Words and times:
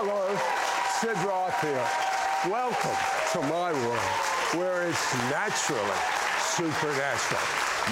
Hello, 0.00 0.30
Sid 1.00 1.16
Roth 1.26 1.60
here. 1.60 1.88
Welcome 2.48 2.96
to 3.32 3.40
my 3.48 3.72
world 3.72 3.98
where 4.54 4.86
it's 4.88 5.14
naturally 5.28 5.82
supernatural. 6.38 7.40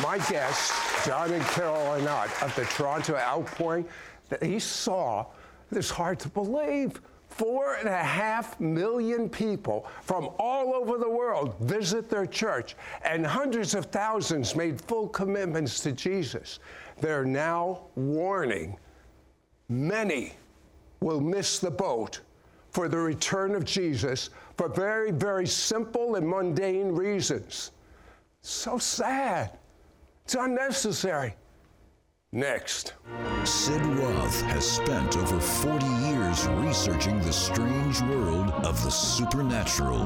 My 0.01 0.19
guests, 0.31 0.73
John 1.05 1.33
and 1.33 1.43
Carol 1.47 1.75
Arnott 1.75 2.31
of 2.45 2.55
the 2.55 2.65
Toronto 2.67 3.17
Outpouring, 3.17 3.89
they 4.29 4.61
saw 4.61 5.27
this 5.73 5.91
hard 5.91 6.21
to 6.21 6.29
believe. 6.29 7.01
Four 7.29 7.75
and 7.75 7.89
a 7.89 8.05
half 8.05 8.61
million 8.61 9.29
people 9.29 9.85
from 10.03 10.31
all 10.39 10.75
over 10.75 10.99
the 10.99 11.11
world 11.11 11.57
visit 11.59 12.09
their 12.09 12.25
church, 12.25 12.77
and 13.03 13.27
hundreds 13.27 13.75
of 13.75 13.87
thousands 13.87 14.55
made 14.55 14.81
full 14.81 15.09
commitments 15.09 15.81
to 15.81 15.91
Jesus. 15.91 16.61
They're 17.01 17.25
now 17.25 17.89
warning 17.97 18.77
many 19.69 20.35
will 21.01 21.21
miss 21.21 21.59
the 21.59 21.71
boat 21.71 22.21
for 22.71 22.89
the 22.89 22.99
return 22.99 23.55
of 23.55 23.65
Jesus 23.65 24.31
for 24.57 24.69
very, 24.69 25.11
very 25.11 25.47
simple 25.47 26.17
and 26.17 26.29
mundane 26.29 26.93
reasons. 26.93 27.73
So 28.43 28.79
sad. 28.79 29.59
It's 30.25 30.35
unnecessary. 30.35 31.35
Next. 32.33 32.95
Sid 33.45 33.81
Roth 33.87 34.43
has 34.43 34.71
spent 34.71 35.17
over 35.17 35.41
40 35.41 35.87
years 35.87 36.47
researching 36.49 37.21
the 37.21 37.33
strange 37.33 38.01
world 38.03 38.51
of 38.65 38.83
the 38.85 38.91
supernatural. 38.91 40.01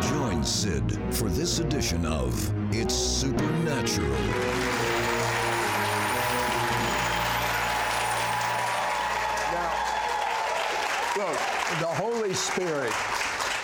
Join 0.00 0.42
Sid 0.44 0.98
for 1.14 1.28
this 1.28 1.58
edition 1.58 2.06
of 2.06 2.32
It's 2.74 2.94
Supernatural. 2.94 4.81
The 11.80 11.86
Holy 11.86 12.34
Spirit 12.34 12.92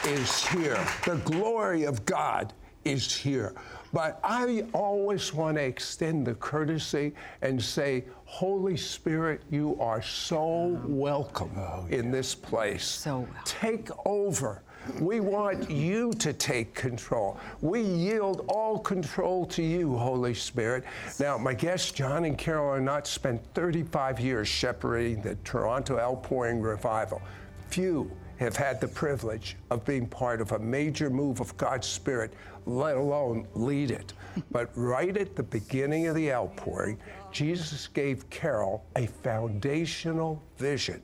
is 0.06 0.46
here. 0.48 0.78
The 1.04 1.16
glory 1.24 1.84
of 1.84 2.04
God 2.06 2.54
is 2.84 3.14
here. 3.14 3.54
But 3.92 4.18
I 4.24 4.64
always 4.72 5.34
want 5.34 5.56
to 5.58 5.62
extend 5.62 6.26
the 6.26 6.34
courtesy 6.34 7.12
and 7.42 7.62
say, 7.62 8.04
Holy 8.24 8.76
Spirit, 8.78 9.42
you 9.50 9.76
are 9.78 10.00
so 10.02 10.80
welcome 10.86 11.50
Oh, 11.56 11.86
in 11.90 12.10
this 12.10 12.34
place. 12.34 12.84
So 12.84 13.18
welcome. 13.20 13.34
Take 13.44 13.90
over. 14.06 14.62
We 15.00 15.20
want 15.20 15.70
you 15.70 16.12
to 16.14 16.32
take 16.32 16.74
control. 16.74 17.38
We 17.60 17.82
yield 17.82 18.46
all 18.48 18.78
control 18.78 19.44
to 19.46 19.62
you, 19.62 19.96
Holy 19.98 20.32
Spirit. 20.32 20.84
Now, 21.20 21.36
my 21.36 21.52
guests, 21.52 21.92
John 21.92 22.24
and 22.24 22.38
Carol, 22.38 22.70
Arnott 22.70 23.06
spent 23.06 23.42
35 23.54 24.18
years 24.18 24.48
shepherding 24.48 25.20
the 25.20 25.34
Toronto 25.44 25.98
Outpouring 25.98 26.62
Revival. 26.62 27.20
Few 27.68 28.10
have 28.38 28.56
had 28.56 28.80
the 28.80 28.88
privilege 28.88 29.56
of 29.70 29.84
being 29.84 30.06
part 30.06 30.40
of 30.40 30.52
a 30.52 30.58
major 30.58 31.10
move 31.10 31.40
of 31.40 31.56
God's 31.56 31.86
Spirit, 31.86 32.32
let 32.66 32.96
alone 32.96 33.46
lead 33.54 33.90
it. 33.90 34.12
But 34.52 34.70
right 34.76 35.16
at 35.16 35.34
the 35.34 35.42
beginning 35.42 36.06
of 36.06 36.14
the 36.14 36.32
outpouring, 36.32 36.98
Jesus 37.32 37.88
gave 37.88 38.30
Carol 38.30 38.84
a 38.94 39.06
foundational 39.06 40.40
vision. 40.58 41.02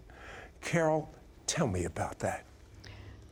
Carol, 0.61 1.12
tell 1.47 1.67
me 1.67 1.85
about 1.85 2.20
that. 2.20 2.45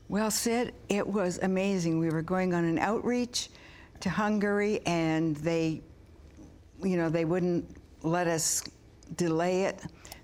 Well, 0.08 0.30
Sid, 0.30 0.74
it 0.88 1.06
was 1.06 1.38
amazing. 1.42 2.00
We 2.00 2.10
were 2.10 2.22
going 2.22 2.52
on 2.52 2.64
an 2.64 2.78
outreach 2.80 3.48
to 4.00 4.10
Hungary, 4.10 4.80
and 4.86 5.36
they, 5.36 5.82
you 6.82 6.96
know, 6.96 7.08
they 7.08 7.24
wouldn't 7.24 7.64
let 8.02 8.26
us 8.26 8.64
delay 9.16 9.62
it. 9.62 9.80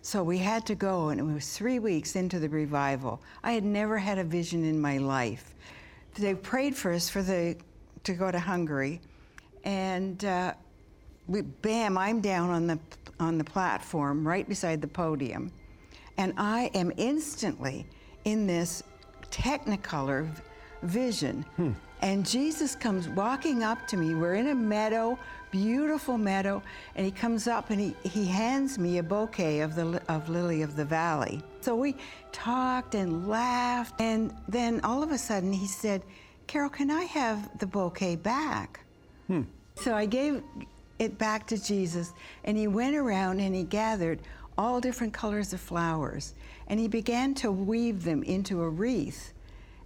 So 0.09 0.23
we 0.23 0.39
had 0.39 0.65
to 0.65 0.75
go, 0.75 1.11
and 1.11 1.21
it 1.21 1.23
was 1.23 1.55
three 1.55 1.79
weeks 1.79 2.17
into 2.17 2.39
the 2.39 2.49
revival. 2.49 3.21
I 3.45 3.53
had 3.53 3.63
never 3.63 3.99
had 3.99 4.17
a 4.17 4.25
vision 4.25 4.65
in 4.65 4.81
my 4.81 4.97
life. 4.97 5.55
They 6.15 6.35
prayed 6.35 6.75
for 6.75 6.95
us 6.95 7.11
for 7.11 7.23
the 7.23 7.57
to 8.05 8.15
go 8.15 8.31
to 8.31 8.39
Hungary, 8.39 9.03
and 9.65 10.25
uh, 10.25 10.55
we, 11.27 11.43
bam, 11.43 11.99
I'm 11.99 12.23
down 12.23 12.49
on 12.49 12.67
the 12.67 12.79
on 13.21 13.37
the 13.37 13.45
platform 13.45 14.27
right 14.27 14.49
beside 14.49 14.81
the 14.81 14.89
podium, 14.89 15.53
and 16.17 16.33
I 16.39 16.71
am 16.73 16.91
instantly 16.97 17.85
in 18.25 18.47
this 18.47 18.83
technicolor 19.31 20.27
vision. 20.85 21.45
And 22.01 22.25
Jesus 22.25 22.75
comes 22.75 23.09
walking 23.09 23.63
up 23.63 23.87
to 23.89 23.97
me. 23.97 24.15
We're 24.15 24.35
in 24.35 24.49
a 24.49 24.55
meadow, 24.55 25.19
beautiful 25.51 26.17
meadow, 26.17 26.63
and 26.95 27.05
he 27.05 27.11
comes 27.11 27.49
up 27.49 27.71
and 27.71 27.81
he, 27.81 27.97
he 28.05 28.25
hands 28.25 28.79
me 28.79 28.99
a 28.99 29.03
bouquet 29.03 29.61
of 29.61 29.75
the 29.75 30.01
of 30.09 30.29
lily 30.29 30.63
of 30.63 30.77
the 30.77 30.85
valley. 30.85 31.43
So 31.61 31.75
we 31.75 31.97
talked 32.31 32.95
and 32.95 33.27
laughed, 33.27 34.01
and 34.01 34.33
then 34.47 34.81
all 34.85 35.03
of 35.03 35.11
a 35.11 35.19
sudden 35.19 35.53
he 35.53 35.67
said, 35.67 36.03
"Carol, 36.47 36.71
can 36.71 36.91
I 36.91 37.03
have 37.05 37.59
the 37.59 37.67
bouquet 37.67 38.17
back?" 38.17 38.81
Hmm. 39.27 39.43
So 39.75 39.95
I 39.95 40.07
gave 40.07 40.43
it 40.99 41.19
back 41.19 41.47
to 41.49 41.63
Jesus, 41.63 42.13
and 42.45 42.57
he 42.57 42.69
went 42.69 42.97
around 42.97 43.41
and 43.41 43.55
he 43.55 43.65
gathered 43.65 44.21
all 44.57 44.81
different 44.81 45.13
colors 45.13 45.53
of 45.53 45.61
flowers, 45.61 46.35
and 46.69 46.79
he 46.79 46.89
began 46.89 47.35
to 47.35 47.51
weave 47.51 48.05
them 48.05 48.23
into 48.23 48.63
a 48.63 48.69
wreath. 48.69 49.33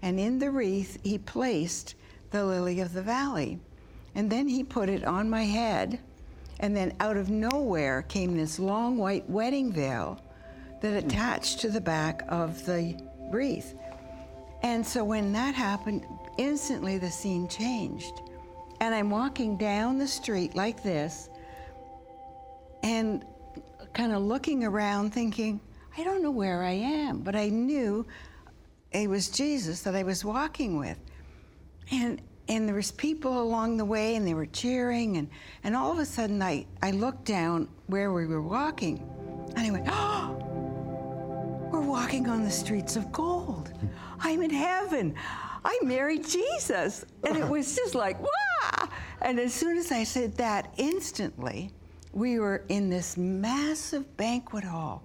And 0.01 0.19
in 0.19 0.39
the 0.39 0.51
wreath, 0.51 0.99
he 1.05 1.19
placed 1.19 1.95
the 2.33 2.45
lily 2.45 2.81
of 2.81 2.93
the 2.93 3.03
valley. 3.03 3.61
And 4.15 4.31
then 4.31 4.49
he 4.49 4.65
put 4.65 4.89
it 4.89 5.05
on 5.05 5.31
my 5.31 5.45
head, 5.45 5.99
and 6.61 6.77
then 6.77 6.95
out 7.01 7.17
of 7.17 7.31
nowhere 7.31 8.03
came 8.03 8.37
this 8.37 8.59
long 8.59 8.99
white 8.99 9.29
wedding 9.29 9.73
veil 9.73 10.21
that 10.81 11.05
attached 11.05 11.61
to 11.61 11.71
the 11.71 11.81
back 11.81 12.25
of 12.29 12.65
the 12.67 13.01
wreath. 13.31 13.75
And 14.63 14.87
so 14.87 15.05
when 15.05 15.33
that 15.33 15.55
happened, 15.55 16.05
instantly 16.39 16.99
the 16.99 17.11
scene 17.11 17.49
changed. 17.49 18.21
And 18.81 18.95
I'm 18.95 19.11
walking 19.11 19.57
down 19.57 19.99
the 19.99 20.09
street 20.09 20.55
like 20.55 20.83
this 20.83 21.29
and 22.83 23.25
kind 23.93 24.13
of 24.13 24.23
looking 24.23 24.65
around 24.65 25.13
thinking, 25.13 25.61
I 25.97 26.05
don't 26.05 26.23
know 26.23 26.31
where 26.31 26.63
I 26.63 26.73
am, 26.73 27.21
but 27.21 27.37
I 27.37 27.49
knew 27.49 28.07
it 28.91 29.09
was 29.09 29.29
Jesus 29.29 29.83
that 29.83 29.95
I 29.95 30.03
was 30.03 30.25
walking 30.25 30.79
with. 30.79 30.99
And 31.91 32.21
and 32.49 32.69
there 32.69 32.75
was 32.75 32.91
people 32.91 33.41
along 33.41 33.77
the 33.77 33.85
way 33.85 34.17
and 34.17 34.27
they 34.27 34.35
were 34.35 34.47
cheering 34.47 35.17
and, 35.17 35.29
and 35.63 35.77
all 35.77 35.93
of 35.93 35.99
a 35.99 36.05
sudden 36.05 36.43
I, 36.43 36.67
I 36.83 36.91
looked 36.91 37.25
down 37.25 37.69
where 37.87 38.13
we 38.13 38.27
were 38.27 38.43
walking 38.43 38.99
and 39.57 39.59
I 39.59 39.71
went, 39.71 39.87
Oh, 39.89 41.69
we're 41.73 41.81
walking 41.81 42.29
on 42.29 42.45
the 42.45 42.51
streets 42.51 42.97
of 42.97 43.11
gold. 43.13 43.73
I'm 44.21 44.43
in 44.43 44.51
heaven. 44.51 45.15
I 45.65 45.79
married 45.83 46.27
Jesus. 46.27 47.05
And 47.27 47.37
it 47.37 47.49
was 47.49 47.77
just 47.77 47.95
like, 47.95 48.21
wow. 48.23 48.89
And 49.21 49.39
as 49.39 49.55
soon 49.55 49.79
as 49.79 49.93
I 49.93 50.05
said 50.05 50.37
that, 50.37 50.75
instantly, 50.77 51.71
we 52.13 52.39
were 52.39 52.65
in 52.69 52.91
this 52.91 53.17
massive 53.17 54.17
banquet 54.17 54.65
hall, 54.65 55.03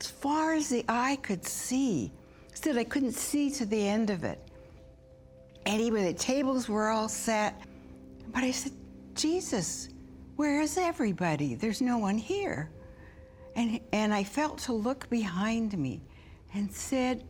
as 0.00 0.06
far 0.06 0.54
as 0.54 0.68
the 0.68 0.84
eye 0.88 1.16
could 1.22 1.44
see. 1.44 2.12
Still, 2.54 2.78
I 2.78 2.84
couldn't 2.84 3.12
see 3.12 3.50
to 3.52 3.66
the 3.66 3.88
end 3.88 4.10
of 4.10 4.24
it. 4.24 4.47
Anyway, 5.68 6.02
the 6.02 6.18
tables 6.18 6.66
were 6.66 6.88
all 6.88 7.10
set. 7.10 7.60
But 8.32 8.42
I 8.42 8.50
said, 8.50 8.72
Jesus, 9.14 9.90
where 10.36 10.62
is 10.62 10.78
everybody? 10.78 11.54
There's 11.54 11.82
no 11.82 11.98
one 11.98 12.16
here. 12.16 12.70
And, 13.54 13.78
and 13.92 14.14
I 14.14 14.24
felt 14.24 14.56
to 14.60 14.72
look 14.72 15.10
behind 15.10 15.76
me 15.76 16.00
and 16.54 16.72
said, 16.72 17.22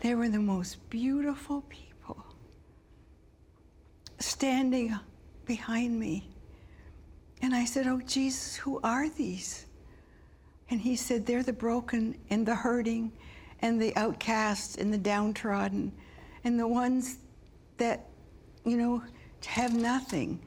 they 0.00 0.14
were 0.14 0.30
the 0.30 0.38
most 0.38 0.88
beautiful 0.88 1.62
people 1.68 2.24
standing 4.18 4.98
behind 5.44 6.00
me. 6.00 6.30
And 7.42 7.54
I 7.54 7.66
said, 7.66 7.86
Oh, 7.86 8.00
Jesus, 8.06 8.56
who 8.56 8.80
are 8.82 9.08
these? 9.08 9.66
And 10.70 10.80
he 10.80 10.96
said, 10.96 11.26
They're 11.26 11.42
the 11.42 11.52
broken 11.52 12.16
and 12.30 12.46
the 12.46 12.54
hurting 12.54 13.12
and 13.60 13.80
the 13.80 13.94
outcasts 13.96 14.76
and 14.76 14.92
the 14.92 14.98
downtrodden 14.98 15.92
and 16.48 16.58
the 16.58 16.66
ones 16.66 17.18
that, 17.76 18.06
you 18.64 18.78
know, 18.78 19.02
have 19.44 19.74
nothing. 19.74 20.40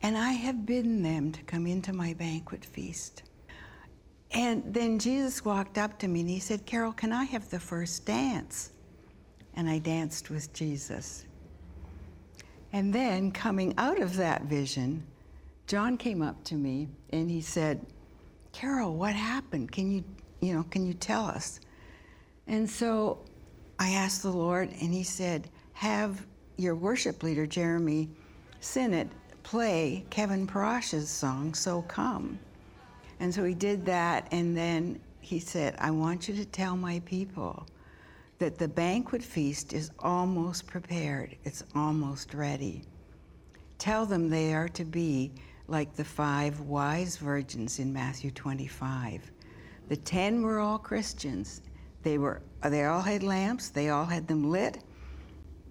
And 0.00 0.16
I 0.16 0.32
have 0.32 0.64
bidden 0.64 1.02
them 1.02 1.30
to 1.32 1.42
come 1.42 1.66
into 1.66 1.92
my 1.92 2.14
banquet 2.14 2.64
feast. 2.64 3.22
And 4.30 4.62
then 4.72 4.98
Jesus 4.98 5.44
walked 5.44 5.76
up 5.76 5.98
to 5.98 6.08
me 6.08 6.20
and 6.20 6.30
he 6.30 6.40
said, 6.40 6.64
Carol, 6.64 6.92
can 6.92 7.12
I 7.12 7.24
have 7.24 7.50
the 7.50 7.60
first 7.60 8.06
dance? 8.06 8.72
And 9.56 9.68
I 9.68 9.78
danced 9.78 10.30
with 10.30 10.50
Jesus. 10.54 11.26
And 12.72 12.94
then 12.94 13.32
coming 13.32 13.74
out 13.76 14.00
of 14.00 14.16
that 14.16 14.44
vision, 14.44 15.06
John 15.66 15.98
came 15.98 16.22
up 16.22 16.42
to 16.44 16.54
me 16.54 16.88
and 17.10 17.30
he 17.30 17.42
said, 17.42 17.84
Carol, 18.52 18.96
what 18.96 19.14
happened? 19.14 19.70
Can 19.70 19.90
you, 19.92 20.04
you 20.40 20.54
know, 20.54 20.62
can 20.62 20.86
you 20.86 20.94
tell 20.94 21.26
us? 21.26 21.60
And 22.46 22.68
so 22.68 23.18
I 23.78 23.90
asked 23.90 24.22
the 24.22 24.30
Lord, 24.30 24.70
and 24.80 24.92
he 24.92 25.02
said, 25.02 25.48
have 25.74 26.24
your 26.56 26.74
worship 26.74 27.22
leader, 27.22 27.46
Jeremy 27.46 28.08
Sinnott, 28.60 29.08
play 29.42 30.04
Kevin 30.10 30.46
Prosch's 30.46 31.10
song, 31.10 31.52
So 31.54 31.82
Come. 31.82 32.38
And 33.20 33.32
so 33.32 33.44
he 33.44 33.54
did 33.54 33.84
that, 33.86 34.28
and 34.32 34.56
then 34.56 34.98
he 35.20 35.38
said, 35.38 35.76
I 35.78 35.90
want 35.90 36.28
you 36.28 36.34
to 36.36 36.44
tell 36.44 36.76
my 36.76 37.00
people 37.04 37.66
that 38.38 38.58
the 38.58 38.68
banquet 38.68 39.22
feast 39.22 39.72
is 39.72 39.90
almost 39.98 40.66
prepared, 40.66 41.36
it's 41.44 41.64
almost 41.74 42.34
ready. 42.34 42.82
Tell 43.78 44.06
them 44.06 44.28
they 44.28 44.54
are 44.54 44.68
to 44.70 44.84
be 44.84 45.32
like 45.68 45.94
the 45.94 46.04
five 46.04 46.60
wise 46.60 47.16
virgins 47.16 47.78
in 47.78 47.92
Matthew 47.92 48.30
25. 48.30 49.30
The 49.88 49.96
ten 49.96 50.42
were 50.42 50.60
all 50.60 50.78
Christians. 50.78 51.62
They, 52.06 52.18
were, 52.18 52.40
they 52.62 52.84
all 52.84 53.00
had 53.00 53.24
lamps, 53.24 53.70
they 53.70 53.88
all 53.88 54.04
had 54.04 54.28
them 54.28 54.48
lit. 54.48 54.78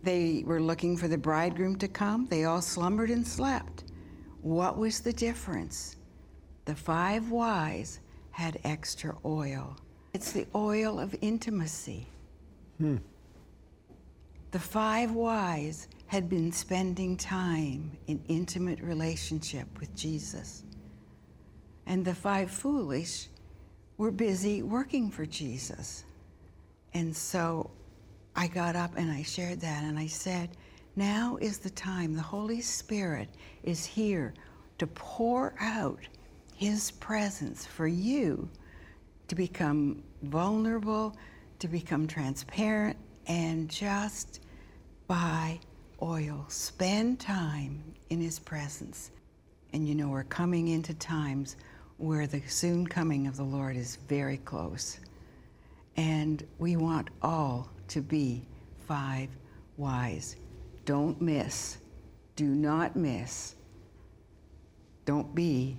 They 0.04 0.44
were 0.46 0.60
looking 0.60 0.98
for 0.98 1.08
the 1.08 1.18
bridegroom 1.18 1.78
to 1.78 1.88
come. 1.88 2.28
They 2.30 2.44
all 2.44 2.62
slumbered 2.62 3.10
and 3.10 3.26
slept. 3.26 3.86
What 4.42 4.78
was 4.78 5.00
the 5.00 5.14
difference? 5.14 5.96
The 6.66 6.76
five 6.76 7.32
wise 7.32 8.02
had 8.32 8.60
extra 8.66 9.16
oil. 9.24 9.78
It's 10.14 10.34
the 10.34 10.46
oil 10.54 11.00
of 11.00 11.16
intimacy. 11.22 12.06
Hmm. 12.80 12.98
The 14.52 14.60
five 14.60 15.14
wise 15.14 15.88
had 16.08 16.28
been 16.28 16.52
spending 16.52 17.16
time 17.16 17.98
in 18.08 18.22
intimate 18.28 18.82
relationship 18.82 19.70
with 19.80 19.96
Jesus. 19.96 20.66
And 21.86 22.04
the 22.04 22.14
five 22.14 22.52
foolish 22.52 23.30
were 23.98 24.12
busy 24.12 24.64
working 24.64 25.10
for 25.10 25.26
Jesus. 25.26 26.04
And 26.96 27.16
so 27.16 27.70
I 28.36 28.48
got 28.48 28.76
up 28.76 28.98
and 28.98 29.12
I 29.12 29.22
shared 29.22 29.60
that 29.62 29.84
and 29.84 30.00
I 30.00 30.08
said, 30.08 30.50
now 30.96 31.38
is 31.42 31.60
the 31.60 31.70
time. 31.70 32.16
The 32.16 32.22
Holy 32.22 32.62
Spirit 32.62 33.30
is 33.64 33.86
here 33.86 34.34
to 34.78 34.88
pour 34.88 35.54
out 35.60 36.00
his 36.56 36.92
presence 36.92 37.66
for 37.66 37.86
you 37.86 38.50
to 39.28 39.36
become 39.36 40.04
vulnerable, 40.24 41.16
to 41.60 41.68
become 41.68 42.08
transparent, 42.08 42.98
and 43.28 43.70
just 43.70 44.40
buy 45.08 45.60
oil. 46.02 46.46
Spend 46.48 47.20
time 47.20 47.84
in 48.10 48.22
His 48.22 48.40
presence. 48.40 49.12
And 49.74 49.88
you 49.88 49.96
know, 49.96 50.08
we're 50.08 50.24
coming 50.24 50.70
into 50.70 50.94
times 50.94 51.58
where 51.98 52.28
the 52.28 52.42
soon 52.48 52.88
coming 52.88 53.28
of 53.28 53.36
the 53.36 53.44
Lord 53.44 53.76
is 53.76 53.98
very 54.08 54.38
close. 54.38 55.00
And 55.98 56.46
we 56.60 56.76
want 56.76 57.10
all 57.22 57.72
to 57.90 58.02
be 58.02 58.48
five 58.88 59.30
wise. 59.78 60.36
Don't 60.86 61.22
miss. 61.22 61.78
Do 62.36 62.46
not 62.48 62.96
miss. 62.96 63.56
Don't 65.06 65.34
be 65.34 65.78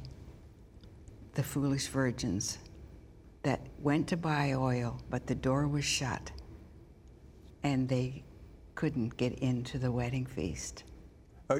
the 1.34 1.42
foolish 1.42 1.88
virgins 1.88 2.58
that 3.42 3.60
went 3.80 4.08
to 4.08 4.16
buy 4.16 4.54
oil, 4.54 5.00
but 5.10 5.26
the 5.26 5.34
door 5.34 5.68
was 5.68 5.84
shut 5.84 6.32
and 7.62 7.88
they 7.88 8.24
couldn't 8.74 9.16
get 9.16 9.38
into 9.40 9.78
the 9.78 9.90
wedding 9.90 10.24
feast. 10.24 10.84
Uh, 11.50 11.58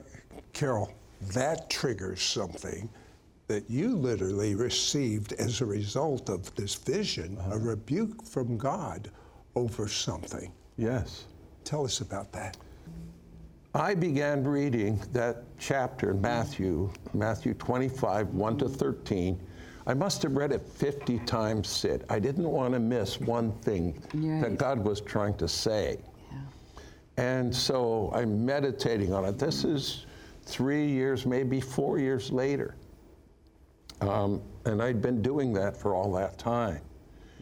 Carol, 0.53 0.93
that 1.33 1.69
triggers 1.69 2.23
something 2.23 2.89
that 3.49 3.71
you 3.71 3.97
literally 3.97 4.55
received 4.55 5.33
as 5.35 5.61
a 5.61 5.67
result 5.67 6.29
of 6.29 6.55
this 6.57 6.75
vision, 6.75 7.37
uh-huh. 7.39 7.55
a 7.55 7.59
rebuke 7.59 8.25
from 8.25 8.57
God 8.57 9.11
over 9.55 9.89
something. 9.89 10.53
Yes. 10.77 11.27
Tell 11.65 11.85
us 11.85 12.01
about 12.01 12.33
that. 12.33 12.57
I 13.75 13.95
began 13.95 14.43
reading 14.43 15.01
that 15.13 15.45
chapter 15.59 16.13
in 16.13 16.21
Matthew, 16.21 16.91
Matthew 17.13 17.55
25, 17.55 18.29
1 18.29 18.59
to 18.59 18.69
13, 18.69 19.39
I 19.87 19.95
must 19.95 20.23
have 20.23 20.33
read 20.33 20.51
it 20.51 20.67
50 20.67 21.19
times, 21.21 21.69
Sid. 21.69 22.05
I 22.09 22.19
didn't 22.19 22.49
want 22.49 22.75
to 22.75 22.81
miss 22.81 23.21
one 23.21 23.53
thing 23.53 24.03
right. 24.15 24.41
that 24.41 24.59
God 24.59 24.85
was 24.85 25.01
trying 25.01 25.37
to 25.37 25.47
say. 25.47 25.99
Yeah. 26.33 26.39
And 27.19 27.55
so 27.55 28.11
I'm 28.13 28.45
meditating 28.45 29.13
on 29.13 29.25
it. 29.25 29.39
This 29.39 29.65
is 29.65 30.07
three 30.43 30.87
years, 30.87 31.25
maybe 31.25 31.61
four 31.61 31.99
years 31.99 32.33
later. 32.33 32.75
Um, 34.01 34.43
and 34.65 34.83
I'd 34.83 35.01
been 35.01 35.23
doing 35.23 35.53
that 35.55 35.77
for 35.77 35.95
all 35.95 36.13
that 36.15 36.39
time. 36.39 36.81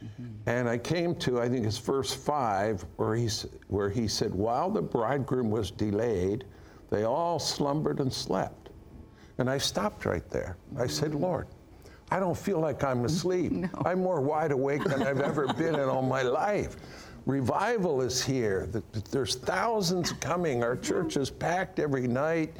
Mm-hmm. 0.02 0.48
And 0.48 0.68
I 0.68 0.78
came 0.78 1.14
to, 1.16 1.40
I 1.40 1.48
think 1.48 1.64
it's 1.64 1.78
verse 1.78 2.12
5, 2.12 2.84
where 2.96 3.16
he, 3.16 3.28
where 3.68 3.88
he 3.88 4.06
said, 4.06 4.34
While 4.34 4.70
the 4.70 4.82
bridegroom 4.82 5.50
was 5.50 5.70
delayed, 5.70 6.44
they 6.90 7.04
all 7.04 7.38
slumbered 7.38 8.00
and 8.00 8.12
slept. 8.12 8.70
And 9.38 9.50
I 9.50 9.58
stopped 9.58 10.04
right 10.04 10.28
there. 10.30 10.56
I 10.78 10.86
said, 10.86 11.10
mm-hmm. 11.10 11.22
Lord, 11.22 11.48
I 12.10 12.20
don't 12.20 12.36
feel 12.36 12.60
like 12.60 12.84
I'm 12.84 13.04
asleep. 13.04 13.52
No. 13.52 13.68
I'm 13.84 14.00
more 14.00 14.20
wide 14.20 14.52
awake 14.52 14.84
than 14.84 15.02
I've 15.02 15.20
ever 15.20 15.52
been 15.54 15.74
in 15.74 15.88
all 15.88 16.02
my 16.02 16.22
life. 16.22 16.76
Revival 17.26 18.02
is 18.02 18.22
here. 18.22 18.68
There's 19.10 19.36
thousands 19.36 20.12
coming. 20.12 20.62
Our 20.62 20.76
church 20.76 21.16
is 21.16 21.30
packed 21.30 21.78
every 21.78 22.06
night. 22.06 22.54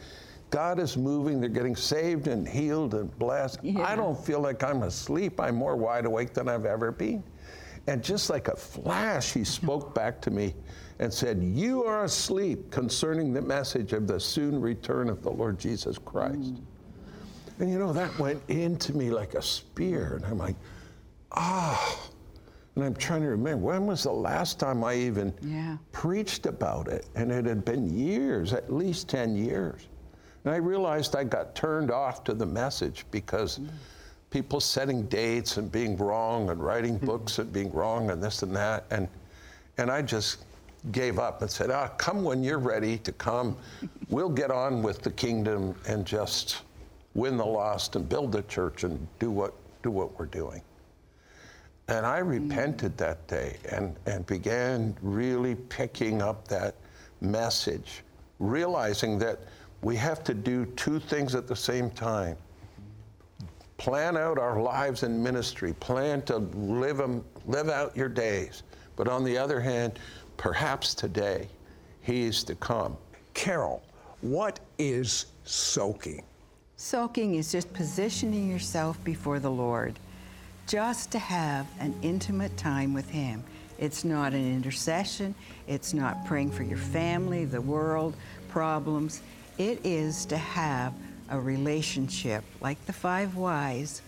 God 0.55 0.79
is 0.79 0.97
moving. 0.97 1.41
They're 1.41 1.49
getting 1.51 1.75
saved 1.75 2.29
and 2.29 2.47
healed 2.47 2.95
and 2.95 3.19
blessed. 3.19 3.59
Yeah. 3.65 3.83
I 3.83 3.97
don't 3.97 4.17
feel 4.17 4.39
like 4.39 4.63
I'm 4.63 4.85
asleep. 4.85 5.41
I'm 5.41 5.57
more 5.57 5.75
wide 5.75 6.05
awake 6.05 6.33
than 6.33 6.49
I've 6.49 6.65
ever 6.65 6.93
been. 6.93 7.25
And 7.89 8.05
just 8.05 8.31
like 8.31 8.47
a 8.47 8.55
flash, 8.55 9.33
he 9.33 9.43
spoke 9.43 9.97
back 9.97 10.21
to 10.21 10.31
me 10.31 10.55
and 11.01 11.13
said, 11.13 11.43
You 11.43 11.83
are 11.83 12.05
asleep 12.05 12.71
concerning 12.71 13.33
the 13.33 13.43
message 13.43 13.93
of 13.93 14.07
the 14.07 14.21
soon 14.21 14.61
return 14.61 15.09
of 15.09 15.25
the 15.25 15.31
Lord 15.31 15.59
Jesus 15.59 15.99
Christ. 15.99 16.55
Mm. 16.55 16.63
And 17.59 17.73
you 17.73 17.81
know, 17.81 17.93
that 17.93 18.17
went 18.21 18.41
into 18.47 18.97
me 18.97 19.11
like 19.11 19.35
a 19.35 19.43
spear. 19.43 20.15
And 20.15 20.25
I'm 20.25 20.39
like, 20.39 20.57
ah. 21.33 21.77
Oh. 21.83 22.11
And 22.77 22.85
I'm 22.85 22.95
trying 22.95 23.23
to 23.23 23.29
remember 23.29 23.67
when 23.67 23.87
was 23.87 24.05
the 24.05 24.13
last 24.13 24.61
time 24.61 24.85
I 24.85 24.95
even 24.95 25.35
yeah. 25.43 25.79
preached 25.91 26.47
about 26.47 26.87
it? 26.87 27.07
And 27.17 27.33
it 27.33 27.45
had 27.45 27.65
been 27.65 27.89
years, 27.93 28.53
at 28.53 28.73
least 28.73 29.09
10 29.09 29.35
years. 29.35 29.89
And 30.45 30.53
I 30.53 30.57
realized 30.57 31.17
I 31.17 31.25
got 31.25 31.55
turned 31.55 31.91
off 31.91 32.23
to 32.25 32.35
the 32.35 32.47
message 32.47 33.07
because 33.11 33.59
mm. 33.59 33.69
people 34.31 34.61
setting 34.61 35.07
dates 35.07 35.57
and 35.57 35.73
being 35.73 35.97
wrong 35.97 36.51
and 36.51 36.63
writing 36.63 36.99
mm. 36.99 37.07
books 37.07 37.39
and 37.39 37.53
being 37.53 37.73
wrong 37.73 38.11
and 38.11 38.23
this 38.23 38.43
and 38.43 38.55
that. 38.55 38.85
And, 38.91 39.09
and 39.79 39.91
I 39.91 40.03
just 40.03 40.45
gave 40.93 41.19
up 41.19 41.41
and 41.41 41.51
said, 41.51 41.71
ah, 41.71 41.89
come 41.97 42.23
when 42.23 42.43
you're 42.45 42.59
ready 42.59 42.99
to 42.99 43.13
come. 43.13 43.57
we'll 44.11 44.29
get 44.29 44.51
on 44.51 44.83
with 44.83 45.03
the 45.03 45.11
kingdom 45.11 45.75
and 45.89 46.05
just 46.05 46.63
win 47.15 47.37
the 47.37 47.47
lost 47.47 47.97
and 47.97 48.07
build 48.09 48.33
the 48.33 48.43
church 48.43 48.85
and 48.85 49.07
do 49.19 49.31
what, 49.31 49.55
do 49.83 49.91
what 49.91 50.19
we're 50.19 50.27
doing. 50.27 50.61
And 51.89 52.07
I 52.07 52.19
repented 52.19 52.97
that 52.99 53.27
day 53.29 53.57
and, 53.71 53.97
and 54.07 54.27
began 54.27 54.97
really 55.03 55.55
picking 55.55 56.23
up 56.23 56.49
that 56.49 56.75
message, 57.21 58.03
realizing 58.39 59.19
that 59.19 59.41
we 59.85 59.95
have 59.97 60.25
to 60.25 60.33
do 60.33 60.65
two 60.77 60.99
things 60.99 61.35
at 61.35 61.47
the 61.47 61.55
same 61.55 61.91
time 61.91 62.37
plan 63.77 64.17
out 64.17 64.39
our 64.39 64.63
lives 64.63 65.03
in 65.03 65.21
ministry, 65.23 65.75
plan 65.75 66.23
to 66.23 66.39
live, 66.39 66.97
them, 66.97 67.25
live 67.47 67.69
out 67.69 67.95
your 67.95 68.09
days. 68.09 68.63
But 68.97 69.09
on 69.09 69.25
the 69.25 69.37
other 69.37 69.61
hand, 69.61 69.99
perhaps 70.37 70.95
today, 70.95 71.49
he 72.01 72.23
is 72.23 72.45
to 72.45 72.55
come. 72.55 72.97
Carol, 73.35 73.83
what 74.21 74.61
is 74.79 75.27
soaking? 75.43 76.23
Soaking 76.77 77.35
is 77.35 77.51
just 77.51 77.71
positioning 77.75 78.49
yourself 78.49 79.03
before 79.03 79.41
the 79.41 79.51
Lord, 79.51 79.99
just 80.69 81.11
to 81.13 81.19
have 81.19 81.67
an 81.81 81.95
intimate 82.01 82.57
time 82.57 82.95
with 82.95 83.11
Him. 83.11 83.43
It's 83.79 84.05
not 84.05 84.33
an 84.35 84.55
intercession, 84.55 85.35
it's 85.67 85.93
not 85.93 86.25
praying 86.25 86.53
for 86.53 86.63
your 86.63 86.79
family, 86.79 87.45
the 87.45 87.61
world, 87.61 88.15
problems. 88.49 89.21
It 89.59 89.81
is 89.85 90.27
to 90.27 90.37
have 90.37 90.93
a 91.31 91.39
relationship 91.39 92.45
like 92.61 92.85
the 92.87 92.93
five 92.93 93.37
wise 93.37 94.03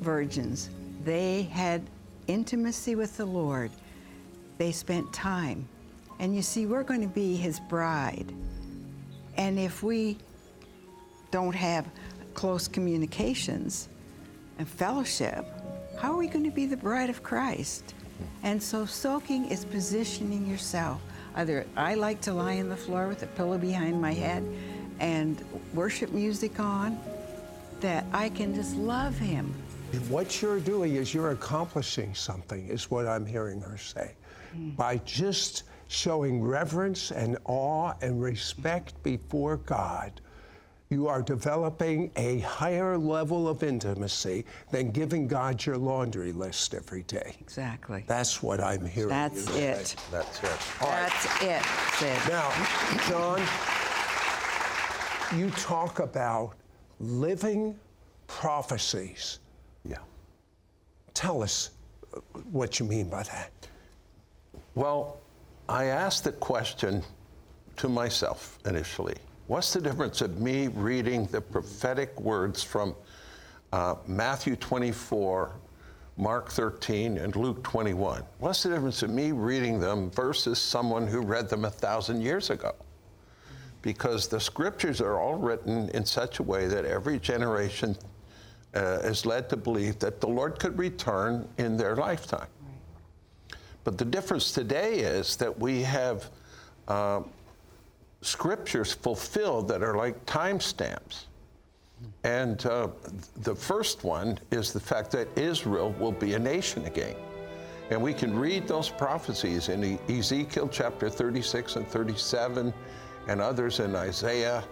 virgins. 0.00 0.70
They 1.04 1.42
had 1.42 1.82
intimacy 2.26 2.94
with 2.94 3.16
the 3.16 3.26
Lord, 3.26 3.70
they 4.58 4.72
spent 4.72 5.12
time. 5.12 5.68
And 6.18 6.34
you 6.36 6.42
see, 6.42 6.66
we're 6.66 6.84
going 6.84 7.00
to 7.00 7.08
be 7.08 7.36
His 7.36 7.58
bride. 7.58 8.32
And 9.36 9.58
if 9.58 9.82
we 9.82 10.18
don't 11.30 11.54
have 11.54 11.88
close 12.34 12.68
communications 12.68 13.88
and 14.58 14.68
fellowship, 14.68 15.46
how 15.98 16.12
are 16.12 16.16
we 16.16 16.28
going 16.28 16.44
to 16.44 16.50
be 16.50 16.66
the 16.66 16.76
bride 16.76 17.10
of 17.10 17.22
Christ? 17.22 17.94
And 18.42 18.62
so 18.62 18.86
soaking 18.86 19.46
is 19.46 19.64
positioning 19.64 20.46
yourself. 20.46 21.00
Either 21.34 21.66
I 21.76 21.94
like 21.94 22.20
to 22.22 22.32
lie 22.32 22.58
on 22.58 22.68
the 22.68 22.76
floor 22.76 23.08
with 23.08 23.22
a 23.22 23.26
pillow 23.26 23.58
behind 23.58 24.00
my 24.00 24.12
head 24.12 24.44
and 25.02 25.44
worship 25.74 26.12
music 26.12 26.58
on, 26.58 26.98
that 27.80 28.06
I 28.12 28.30
can 28.30 28.54
just 28.54 28.76
love 28.76 29.18
Him. 29.18 29.52
What 30.08 30.40
you're 30.40 30.60
doing 30.60 30.94
is 30.94 31.12
you're 31.12 31.32
accomplishing 31.32 32.14
something, 32.14 32.68
is 32.68 32.90
what 32.90 33.06
I'm 33.06 33.26
hearing 33.26 33.60
her 33.60 33.76
say. 33.76 34.12
Mm. 34.56 34.76
By 34.76 34.98
just 34.98 35.64
showing 35.88 36.42
reverence 36.42 37.10
and 37.10 37.36
awe 37.44 37.92
and 38.00 38.22
respect 38.22 39.02
before 39.02 39.58
God, 39.58 40.20
you 40.88 41.08
are 41.08 41.22
developing 41.22 42.10
a 42.16 42.40
higher 42.40 42.96
level 42.96 43.48
of 43.48 43.62
intimacy 43.62 44.44
than 44.70 44.90
giving 44.90 45.26
God 45.26 45.64
your 45.64 45.78
laundry 45.78 46.32
list 46.32 46.74
every 46.74 47.02
day. 47.02 47.36
Exactly. 47.40 48.04
That's 48.06 48.42
what 48.42 48.60
I'm 48.60 48.86
hearing. 48.86 49.08
That's 49.08 49.46
you 49.48 49.52
say. 49.54 49.64
it. 49.64 49.96
That's 50.10 50.38
it. 50.42 50.58
That's 50.80 51.42
it, 51.42 51.62
Sid. 51.94 52.30
Now, 52.30 52.50
John, 53.08 53.40
you 55.36 55.50
talk 55.50 55.98
about 55.98 56.54
living 57.00 57.78
prophecies. 58.26 59.38
Yeah. 59.84 59.98
Tell 61.14 61.42
us 61.42 61.70
uh, 62.14 62.20
what 62.50 62.78
you 62.78 62.86
mean 62.86 63.08
by 63.08 63.22
that. 63.24 63.50
Well, 64.74 65.20
I 65.68 65.86
asked 65.86 66.24
the 66.24 66.32
question 66.32 67.02
to 67.76 67.88
myself 67.88 68.58
initially 68.66 69.16
what's 69.46 69.72
the 69.72 69.80
difference 69.80 70.20
of 70.20 70.40
me 70.40 70.68
reading 70.68 71.26
the 71.26 71.40
prophetic 71.40 72.18
words 72.20 72.62
from 72.62 72.94
uh, 73.72 73.96
Matthew 74.06 74.56
24, 74.56 75.52
Mark 76.16 76.50
13, 76.50 77.18
and 77.18 77.34
Luke 77.36 77.62
21? 77.62 78.22
What's 78.38 78.62
the 78.62 78.70
difference 78.70 79.02
of 79.02 79.10
me 79.10 79.32
reading 79.32 79.80
them 79.80 80.10
versus 80.10 80.60
someone 80.60 81.06
who 81.06 81.20
read 81.20 81.48
them 81.48 81.64
a 81.64 81.70
thousand 81.70 82.20
years 82.22 82.50
ago? 82.50 82.74
Because 83.82 84.28
the 84.28 84.40
scriptures 84.40 85.00
are 85.00 85.18
all 85.18 85.34
written 85.34 85.88
in 85.90 86.04
such 86.04 86.38
a 86.38 86.42
way 86.42 86.68
that 86.68 86.84
every 86.84 87.18
generation 87.18 87.96
uh, 88.74 89.00
is 89.02 89.26
led 89.26 89.48
to 89.50 89.56
believe 89.56 89.98
that 89.98 90.20
the 90.20 90.28
Lord 90.28 90.58
could 90.58 90.78
return 90.78 91.48
in 91.58 91.76
their 91.76 91.96
lifetime. 91.96 92.46
But 93.84 93.98
the 93.98 94.04
difference 94.04 94.52
today 94.52 95.00
is 95.00 95.36
that 95.36 95.58
we 95.58 95.82
have 95.82 96.30
uh, 96.88 97.22
scriptures 98.20 98.92
fulfilled 98.92 99.68
that 99.68 99.82
are 99.82 99.96
like 99.96 100.24
timestamps. 100.26 101.24
And 102.24 102.64
uh, 102.66 102.88
the 103.42 103.54
first 103.54 104.04
one 104.04 104.38
is 104.50 104.72
the 104.72 104.80
fact 104.80 105.10
that 105.12 105.28
Israel 105.36 105.94
will 105.98 106.12
be 106.12 106.34
a 106.34 106.38
nation 106.38 106.84
again. 106.86 107.16
And 107.90 108.00
we 108.00 108.14
can 108.14 108.36
read 108.36 108.66
those 108.66 108.88
prophecies 108.88 109.68
in 109.68 109.98
Ezekiel 110.08 110.68
chapter 110.68 111.10
36 111.10 111.76
and 111.76 111.86
37 111.86 112.72
and 113.28 113.40
others 113.40 113.80
in 113.80 113.94
Isaiah 113.94 114.64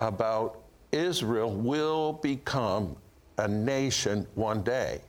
about 0.00 0.62
Israel 0.92 1.52
will 1.52 2.14
become 2.14 2.96
a 3.38 3.48
nation 3.48 4.26
one 4.34 4.62
day. 4.62 5.00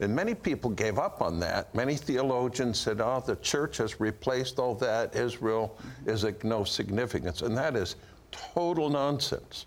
And 0.00 0.14
many 0.14 0.34
people 0.34 0.70
gave 0.70 0.98
up 0.98 1.22
on 1.22 1.40
that. 1.40 1.74
Many 1.74 1.96
theologians 1.96 2.78
said, 2.78 3.00
oh, 3.00 3.22
the 3.24 3.36
church 3.36 3.78
has 3.78 3.98
replaced 3.98 4.58
all 4.58 4.74
that. 4.76 5.16
Israel 5.16 5.78
is 6.04 6.24
of 6.24 6.42
no 6.44 6.64
significance. 6.64 7.40
And 7.40 7.56
that 7.56 7.76
is 7.76 7.96
total 8.30 8.90
nonsense. 8.90 9.66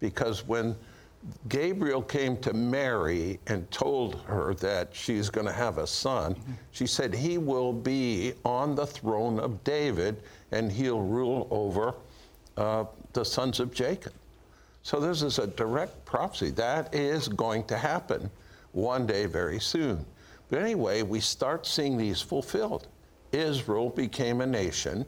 Because 0.00 0.46
when 0.46 0.74
Gabriel 1.48 2.00
came 2.00 2.36
to 2.38 2.54
Mary 2.54 3.38
and 3.46 3.70
told 3.70 4.22
her 4.22 4.54
that 4.54 4.88
she's 4.92 5.28
going 5.28 5.46
to 5.46 5.52
have 5.52 5.76
a 5.78 5.86
son, 5.86 6.34
she 6.70 6.86
said, 6.86 7.14
He 7.14 7.36
will 7.36 7.72
be 7.72 8.32
on 8.44 8.74
the 8.74 8.86
throne 8.86 9.38
of 9.38 9.62
David 9.62 10.22
and 10.50 10.72
he'll 10.72 11.02
rule 11.02 11.46
over 11.50 11.94
uh, 12.56 12.84
the 13.12 13.24
sons 13.24 13.60
of 13.60 13.72
Jacob. 13.74 14.12
So 14.82 14.98
this 14.98 15.20
is 15.20 15.38
a 15.38 15.46
direct 15.46 16.04
prophecy. 16.06 16.50
That 16.50 16.94
is 16.94 17.28
going 17.28 17.64
to 17.64 17.76
happen 17.76 18.30
one 18.72 19.06
day 19.06 19.26
very 19.26 19.60
soon. 19.60 20.06
But 20.48 20.60
anyway, 20.60 21.02
we 21.02 21.20
start 21.20 21.66
seeing 21.66 21.98
these 21.98 22.22
fulfilled. 22.22 22.86
Israel 23.32 23.90
became 23.90 24.40
a 24.40 24.46
nation 24.46 25.04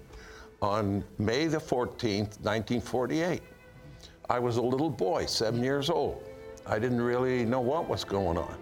on 0.61 1.03
May 1.19 1.47
the 1.47 1.59
14th, 1.59 2.39
1948. 2.41 3.43
I 4.29 4.39
was 4.39 4.57
a 4.57 4.63
little 4.63 4.91
boy, 4.91 5.27
seven 5.27 5.63
years 5.63 5.91
old. 5.91 6.23
I 6.67 6.79
didn't 6.79 7.01
really 7.01 7.45
know 7.45 7.61
what 7.61 7.89
was 7.89 8.05
going 8.05 8.39
on. 8.39 8.57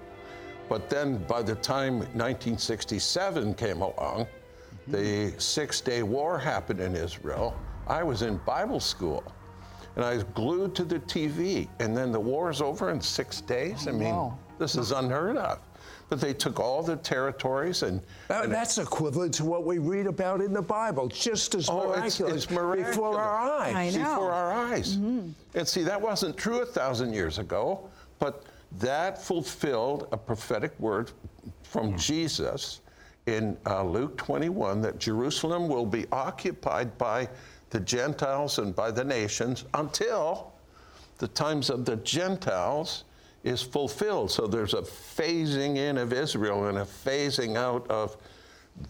But 0.68 0.88
then 0.88 1.18
by 1.24 1.42
the 1.42 1.56
time 1.56 1.98
1967 1.98 3.54
came 3.54 3.82
along, 3.82 4.26
the 4.86 5.34
Six 5.38 5.80
Day 5.80 6.02
War 6.02 6.38
happened 6.38 6.80
in 6.80 6.94
Israel. 6.94 7.56
I 7.86 8.02
was 8.02 8.22
in 8.22 8.38
Bible 8.38 8.80
school 8.80 9.24
and 9.96 10.04
I 10.04 10.14
was 10.14 10.24
glued 10.24 10.74
to 10.76 10.84
the 10.84 11.00
TV. 11.00 11.68
And 11.80 11.96
then 11.96 12.12
the 12.12 12.20
war 12.20 12.50
is 12.50 12.62
over 12.62 12.90
in 12.90 13.00
six 13.00 13.40
days. 13.40 13.86
I 13.86 13.90
oh, 13.90 13.94
mean, 13.94 14.14
wow. 14.14 14.38
this 14.58 14.76
is 14.76 14.92
unheard 14.92 15.36
of. 15.36 15.58
But 16.10 16.20
they 16.20 16.34
took 16.34 16.58
all 16.58 16.82
the 16.82 16.96
territories 16.96 17.84
and, 17.84 18.02
That- 18.26 18.44
and 18.44 18.52
that's 18.52 18.78
equivalent 18.78 19.32
to 19.34 19.44
what 19.44 19.64
we 19.64 19.78
read 19.78 20.06
about 20.08 20.40
in 20.40 20.52
the 20.52 20.60
Bible, 20.60 21.06
just 21.06 21.54
as 21.54 21.68
Oh, 21.70 21.86
miraculous, 21.88 22.34
it's 22.34 22.50
miraculous. 22.50 22.96
before 22.96 23.16
our 23.18 23.38
eyes. 23.60 23.76
I 23.76 23.90
know. 23.96 24.10
before 24.16 24.32
our 24.32 24.52
eyes. 24.52 24.96
And 24.96 25.34
see, 25.64 25.84
that 25.84 26.00
wasn't 26.02 26.36
true 26.36 26.62
a 26.62 26.66
thousand 26.66 27.12
years 27.14 27.38
ago, 27.38 27.88
but 28.18 28.42
that 28.78 29.22
fulfilled 29.22 30.08
a 30.10 30.16
prophetic 30.16 30.78
word 30.80 31.12
from 31.62 31.96
Jesus 31.96 32.80
in 33.26 33.56
uh, 33.66 33.84
Luke 33.84 34.16
21 34.16 34.82
that 34.82 34.98
Jerusalem 34.98 35.68
will 35.68 35.86
be 35.86 36.06
occupied 36.10 36.98
by 36.98 37.28
the 37.70 37.78
Gentiles 37.78 38.58
and 38.58 38.74
by 38.74 38.90
the 38.90 39.04
nations 39.04 39.64
until 39.74 40.52
the 41.18 41.28
times 41.28 41.70
of 41.70 41.84
the 41.84 41.96
Gentiles 41.96 43.04
is 43.44 43.62
fulfilled. 43.62 44.30
So 44.30 44.46
there's 44.46 44.74
a 44.74 44.82
phasing 44.82 45.76
in 45.76 45.98
of 45.98 46.12
Israel 46.12 46.66
and 46.66 46.78
a 46.78 46.84
phasing 46.84 47.56
out 47.56 47.88
of 47.90 48.16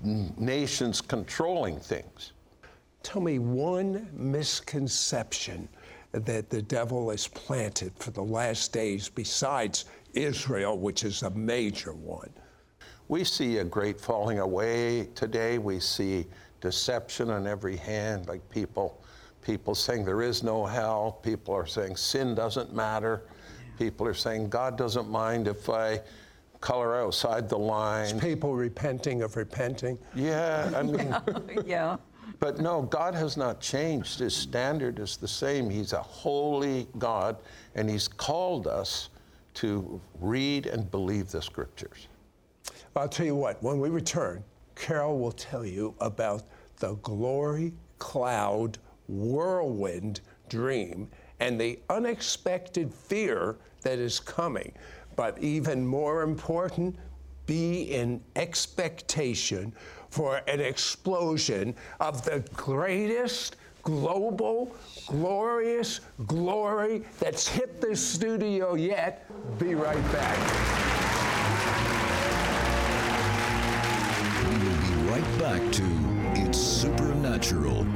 nations 0.02 1.00
controlling 1.00 1.78
things. 1.78 2.32
Tell 3.02 3.22
me 3.22 3.38
one 3.38 4.08
misconception 4.12 5.68
that 6.12 6.50
the 6.50 6.62
devil 6.62 7.10
has 7.10 7.28
planted 7.28 7.92
for 7.96 8.10
the 8.10 8.22
last 8.22 8.72
days 8.72 9.08
besides 9.08 9.84
Israel, 10.12 10.76
which 10.76 11.04
is 11.04 11.22
a 11.22 11.30
major 11.30 11.92
one. 11.92 12.30
We 13.08 13.24
see 13.24 13.58
a 13.58 13.64
great 13.64 14.00
falling 14.00 14.40
away 14.40 15.08
today. 15.14 15.58
We 15.58 15.80
see 15.80 16.26
deception 16.60 17.30
on 17.30 17.46
every 17.46 17.76
hand, 17.76 18.28
like 18.28 18.48
people, 18.50 19.02
people 19.42 19.74
saying 19.74 20.04
there 20.04 20.22
is 20.22 20.42
no 20.42 20.66
hell. 20.66 21.18
People 21.22 21.54
are 21.54 21.66
saying 21.66 21.96
sin 21.96 22.34
doesn't 22.34 22.74
matter. 22.74 23.22
People 23.80 24.06
are 24.06 24.12
saying 24.12 24.50
God 24.50 24.76
doesn't 24.76 25.08
mind 25.08 25.48
if 25.48 25.70
I 25.70 26.02
color 26.60 27.00
outside 27.00 27.48
the 27.48 27.56
line. 27.56 28.20
People 28.20 28.54
repenting 28.54 29.22
of 29.22 29.36
repenting. 29.36 29.98
Yeah, 30.14 30.70
I 30.76 30.82
mean, 30.82 31.16
yeah. 31.66 31.96
but 32.40 32.60
no, 32.60 32.82
God 32.82 33.14
has 33.14 33.38
not 33.38 33.58
changed. 33.58 34.18
His 34.18 34.36
standard 34.36 34.98
is 34.98 35.16
the 35.16 35.26
same. 35.26 35.70
He's 35.70 35.94
a 35.94 36.02
holy 36.02 36.88
God, 36.98 37.38
and 37.74 37.88
He's 37.88 38.06
called 38.06 38.66
us 38.66 39.08
to 39.54 39.98
read 40.20 40.66
and 40.66 40.90
believe 40.90 41.30
the 41.30 41.40
scriptures. 41.40 42.08
I'll 42.94 43.08
tell 43.08 43.24
you 43.24 43.34
what, 43.34 43.62
when 43.62 43.80
we 43.80 43.88
return, 43.88 44.44
Carol 44.74 45.18
will 45.18 45.32
tell 45.32 45.64
you 45.64 45.94
about 46.00 46.42
the 46.80 46.96
glory 46.96 47.72
cloud 47.98 48.76
whirlwind 49.08 50.20
dream 50.50 51.08
and 51.40 51.58
the 51.58 51.78
unexpected 51.88 52.92
fear 52.92 53.56
that 53.82 53.98
is 53.98 54.20
coming. 54.20 54.72
But 55.16 55.42
even 55.42 55.86
more 55.86 56.22
important, 56.22 56.96
be 57.46 57.82
in 57.82 58.22
expectation 58.36 59.72
for 60.08 60.40
an 60.46 60.60
explosion 60.60 61.74
of 61.98 62.24
the 62.24 62.44
greatest 62.54 63.56
global, 63.82 64.74
glorious 65.06 66.00
glory 66.26 67.02
that's 67.18 67.48
hit 67.48 67.80
this 67.80 68.04
studio 68.04 68.74
yet. 68.74 69.26
Be 69.58 69.74
right 69.74 70.12
back. 70.12 70.38
We 74.48 74.56
will 74.58 74.76
be 74.86 75.10
right 75.10 75.38
back 75.38 75.72
to 75.72 75.84
It's 76.34 76.58
Supernatural. 76.58 77.86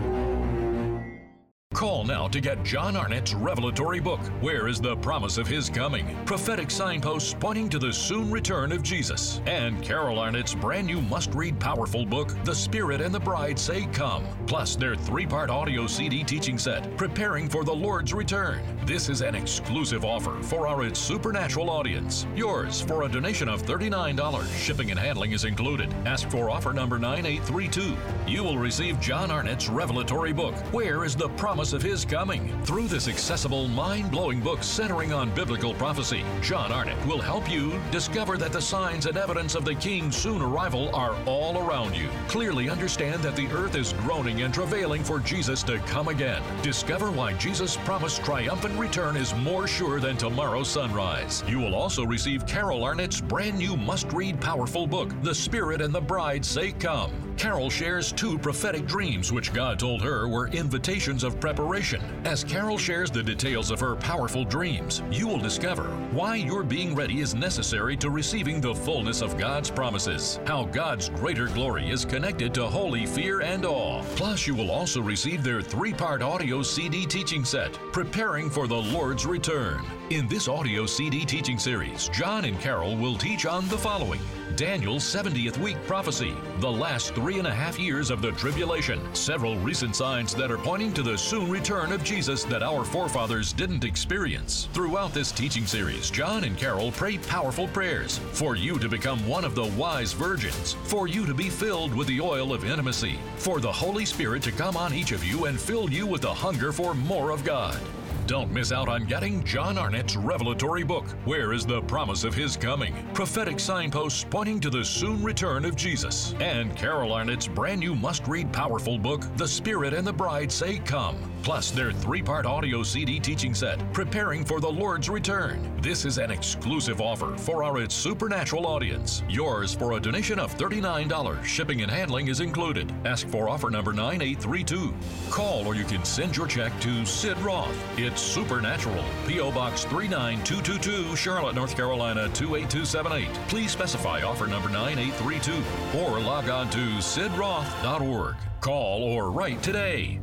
Call 1.74 2.04
now 2.04 2.28
to 2.28 2.40
get 2.40 2.62
John 2.62 2.94
Arnott's 2.94 3.34
revelatory 3.34 3.98
book, 3.98 4.20
Where 4.40 4.68
is 4.68 4.80
the 4.80 4.94
Promise 4.98 5.38
of 5.38 5.48
His 5.48 5.68
Coming? 5.68 6.16
Prophetic 6.24 6.70
signposts 6.70 7.34
pointing 7.34 7.68
to 7.70 7.80
the 7.80 7.92
soon 7.92 8.30
return 8.30 8.70
of 8.70 8.80
Jesus. 8.84 9.40
And 9.46 9.82
Carol 9.82 10.20
Arnott's 10.20 10.54
brand 10.54 10.86
new 10.86 11.02
must 11.02 11.34
read 11.34 11.58
powerful 11.58 12.06
book, 12.06 12.32
The 12.44 12.54
Spirit 12.54 13.00
and 13.00 13.12
the 13.12 13.18
Bride 13.18 13.58
Say 13.58 13.86
Come. 13.86 14.24
Plus 14.46 14.76
their 14.76 14.94
three 14.94 15.26
part 15.26 15.50
audio 15.50 15.88
CD 15.88 16.22
teaching 16.22 16.58
set, 16.58 16.96
Preparing 16.96 17.48
for 17.48 17.64
the 17.64 17.74
Lord's 17.74 18.14
Return. 18.14 18.60
This 18.86 19.08
is 19.08 19.20
an 19.20 19.34
exclusive 19.34 20.04
offer 20.04 20.40
for 20.44 20.68
our 20.68 20.84
It's 20.84 21.00
Supernatural 21.00 21.70
audience. 21.70 22.24
Yours 22.36 22.82
for 22.82 23.02
a 23.02 23.08
donation 23.08 23.48
of 23.48 23.64
$39. 23.64 24.46
Shipping 24.56 24.92
and 24.92 25.00
handling 25.00 25.32
is 25.32 25.44
included. 25.44 25.92
Ask 26.06 26.30
for 26.30 26.50
offer 26.50 26.72
number 26.72 27.00
9832. 27.00 27.96
You 28.30 28.44
will 28.44 28.58
receive 28.58 29.00
John 29.00 29.32
Arnott's 29.32 29.68
revelatory 29.68 30.32
book, 30.32 30.54
Where 30.72 31.04
is 31.04 31.16
the 31.16 31.30
Promise 31.30 31.63
promise 31.64 31.72
of 31.72 31.90
his 31.90 32.04
coming. 32.04 32.50
Through 32.64 32.88
this 32.88 33.08
accessible, 33.08 33.68
mind 33.68 34.10
blowing 34.10 34.40
book 34.40 34.62
centering 34.62 35.14
on 35.14 35.34
biblical 35.34 35.72
prophecy, 35.72 36.22
John 36.42 36.70
Arnott 36.70 37.06
will 37.06 37.22
help 37.22 37.50
you 37.50 37.80
discover 37.90 38.36
that 38.36 38.52
the 38.52 38.60
signs 38.60 39.06
and 39.06 39.16
evidence 39.16 39.54
of 39.54 39.64
the 39.64 39.74
King's 39.74 40.14
soon 40.14 40.42
arrival 40.42 40.94
are 40.94 41.16
all 41.24 41.56
around 41.66 41.96
you. 41.96 42.10
Clearly 42.28 42.68
understand 42.68 43.22
that 43.22 43.34
the 43.34 43.46
earth 43.48 43.76
is 43.76 43.94
groaning 43.94 44.42
and 44.42 44.52
travailing 44.52 45.02
for 45.02 45.20
Jesus 45.20 45.62
to 45.62 45.78
come 45.78 46.08
again. 46.08 46.42
Discover 46.62 47.10
why 47.10 47.32
Jesus' 47.34 47.78
promised 47.78 48.22
triumphant 48.22 48.78
return 48.78 49.16
is 49.16 49.34
more 49.36 49.66
sure 49.66 50.00
than 50.00 50.18
tomorrow's 50.18 50.68
sunrise. 50.68 51.42
You 51.48 51.60
will 51.60 51.74
also 51.74 52.04
receive 52.04 52.46
Carol 52.46 52.84
Arnott's 52.84 53.22
brand 53.22 53.56
new 53.56 53.74
must 53.74 54.12
read 54.12 54.38
powerful 54.38 54.86
book, 54.86 55.10
The 55.22 55.34
Spirit 55.34 55.80
and 55.80 55.94
the 55.94 56.00
Bride 56.00 56.44
Say 56.44 56.72
Come. 56.72 57.33
Carol 57.36 57.68
shares 57.68 58.12
two 58.12 58.38
prophetic 58.38 58.86
dreams 58.86 59.32
which 59.32 59.52
God 59.52 59.78
told 59.78 60.02
her 60.02 60.28
were 60.28 60.48
invitations 60.48 61.24
of 61.24 61.40
preparation. 61.40 62.00
As 62.24 62.44
Carol 62.44 62.78
shares 62.78 63.10
the 63.10 63.22
details 63.22 63.70
of 63.70 63.80
her 63.80 63.96
powerful 63.96 64.44
dreams, 64.44 65.02
you 65.10 65.26
will 65.26 65.38
discover 65.38 65.84
why 66.12 66.36
your 66.36 66.62
being 66.62 66.94
ready 66.94 67.20
is 67.20 67.34
necessary 67.34 67.96
to 67.98 68.10
receiving 68.10 68.60
the 68.60 68.74
fullness 68.74 69.20
of 69.20 69.36
God's 69.36 69.70
promises, 69.70 70.40
how 70.46 70.64
God's 70.64 71.08
greater 71.10 71.48
glory 71.48 71.90
is 71.90 72.04
connected 72.04 72.54
to 72.54 72.66
holy 72.66 73.06
fear 73.06 73.40
and 73.40 73.66
awe. 73.66 74.02
Plus, 74.16 74.46
you 74.46 74.54
will 74.54 74.70
also 74.70 75.00
receive 75.00 75.42
their 75.42 75.60
three 75.60 75.92
part 75.92 76.22
audio 76.22 76.62
CD 76.62 77.04
teaching 77.06 77.44
set, 77.44 77.72
Preparing 77.92 78.48
for 78.48 78.66
the 78.66 78.74
Lord's 78.74 79.26
Return. 79.26 79.84
In 80.10 80.28
this 80.28 80.48
audio 80.48 80.86
CD 80.86 81.24
teaching 81.24 81.58
series, 81.58 82.08
John 82.08 82.44
and 82.44 82.60
Carol 82.60 82.96
will 82.96 83.16
teach 83.16 83.46
on 83.46 83.68
the 83.68 83.78
following 83.78 84.20
Daniel's 84.56 85.02
70th 85.02 85.58
week 85.58 85.76
prophecy, 85.84 86.32
the 86.60 86.70
last 86.70 87.14
three 87.14 87.38
and 87.38 87.46
a 87.48 87.54
half 87.54 87.78
years 87.78 88.10
of 88.10 88.22
the 88.22 88.30
tribulation, 88.32 89.00
several 89.12 89.58
recent 89.58 89.96
signs 89.96 90.34
that 90.34 90.50
are 90.50 90.58
pointing 90.58 90.92
to 90.92 91.02
the 91.02 91.18
soon 91.18 91.50
return 91.50 91.90
of 91.90 92.04
Jesus 92.04 92.44
that 92.44 92.62
our 92.62 92.84
forefathers 92.84 93.52
didn't 93.52 93.84
experience. 93.84 94.68
Throughout 94.72 95.12
this 95.12 95.32
teaching 95.32 95.66
series, 95.66 96.08
John 96.08 96.44
and 96.44 96.56
Carol 96.56 96.92
pray 96.92 97.18
powerful 97.18 97.66
prayers 97.68 98.18
for 98.32 98.54
you 98.54 98.78
to 98.78 98.88
become 98.88 99.26
one 99.26 99.44
of 99.44 99.56
the 99.56 99.66
wise 99.76 100.12
virgins, 100.12 100.74
for 100.84 101.08
you 101.08 101.26
to 101.26 101.34
be 101.34 101.50
filled 101.50 101.92
with 101.92 102.06
the 102.06 102.20
oil 102.20 102.52
of 102.52 102.64
intimacy, 102.64 103.18
for 103.36 103.58
the 103.60 103.72
Holy 103.72 104.04
Spirit 104.04 104.42
to 104.44 104.52
come 104.52 104.76
on 104.76 104.94
each 104.94 105.10
of 105.10 105.24
you 105.24 105.46
and 105.46 105.60
fill 105.60 105.90
you 105.90 106.06
with 106.06 106.22
the 106.22 106.32
hunger 106.32 106.70
for 106.70 106.94
more 106.94 107.30
of 107.30 107.44
God. 107.44 107.80
Don't 108.26 108.50
miss 108.50 108.72
out 108.72 108.88
on 108.88 109.04
getting 109.04 109.44
John 109.44 109.76
Arnott's 109.76 110.16
revelatory 110.16 110.82
book, 110.82 111.04
Where 111.26 111.52
is 111.52 111.66
the 111.66 111.82
Promise 111.82 112.24
of 112.24 112.32
His 112.32 112.56
Coming? 112.56 112.94
Prophetic 113.12 113.60
signposts 113.60 114.24
pointing 114.30 114.60
to 114.60 114.70
the 114.70 114.82
soon 114.82 115.22
return 115.22 115.66
of 115.66 115.76
Jesus. 115.76 116.34
And 116.40 116.74
Carol 116.74 117.12
Arnott's 117.12 117.46
brand 117.46 117.80
new 117.80 117.94
must 117.94 118.26
read 118.26 118.50
powerful 118.50 118.96
book, 118.96 119.26
The 119.36 119.46
Spirit 119.46 119.92
and 119.92 120.06
the 120.06 120.12
Bride 120.12 120.50
Say 120.50 120.78
Come. 120.78 121.18
Plus 121.42 121.70
their 121.70 121.92
three 121.92 122.22
part 122.22 122.46
audio 122.46 122.82
CD 122.82 123.20
teaching 123.20 123.52
set, 123.54 123.78
Preparing 123.92 124.42
for 124.42 124.58
the 124.58 124.72
Lord's 124.72 125.10
Return. 125.10 125.60
This 125.82 126.06
is 126.06 126.16
an 126.16 126.30
exclusive 126.30 127.02
offer 127.02 127.36
for 127.36 127.62
our 127.62 127.82
It's 127.82 127.94
Supernatural 127.94 128.66
audience. 128.66 129.22
Yours 129.28 129.74
for 129.74 129.92
a 129.92 130.00
donation 130.00 130.38
of 130.38 130.56
$39. 130.56 131.44
Shipping 131.44 131.82
and 131.82 131.90
handling 131.90 132.28
is 132.28 132.40
included. 132.40 132.90
Ask 133.04 133.28
for 133.28 133.50
offer 133.50 133.68
number 133.68 133.92
9832. 133.92 134.94
Call 135.28 135.66
or 135.66 135.74
you 135.74 135.84
can 135.84 136.02
send 136.06 136.34
your 136.34 136.46
check 136.46 136.72
to 136.80 137.04
Sid 137.04 137.36
Roth. 137.40 137.76
It's 137.98 138.13
Supernatural. 138.16 139.04
P.O. 139.26 139.50
Box 139.52 139.84
39222, 139.84 141.16
Charlotte, 141.16 141.54
North 141.54 141.76
Carolina 141.76 142.28
28278. 142.30 143.32
Please 143.48 143.70
specify 143.70 144.22
offer 144.22 144.46
number 144.46 144.68
9832 144.68 146.00
or 146.00 146.20
log 146.20 146.48
on 146.48 146.70
to 146.70 146.78
sidroth.org. 146.98 148.36
Call 148.60 149.02
or 149.02 149.30
write 149.30 149.62
today. 149.62 150.20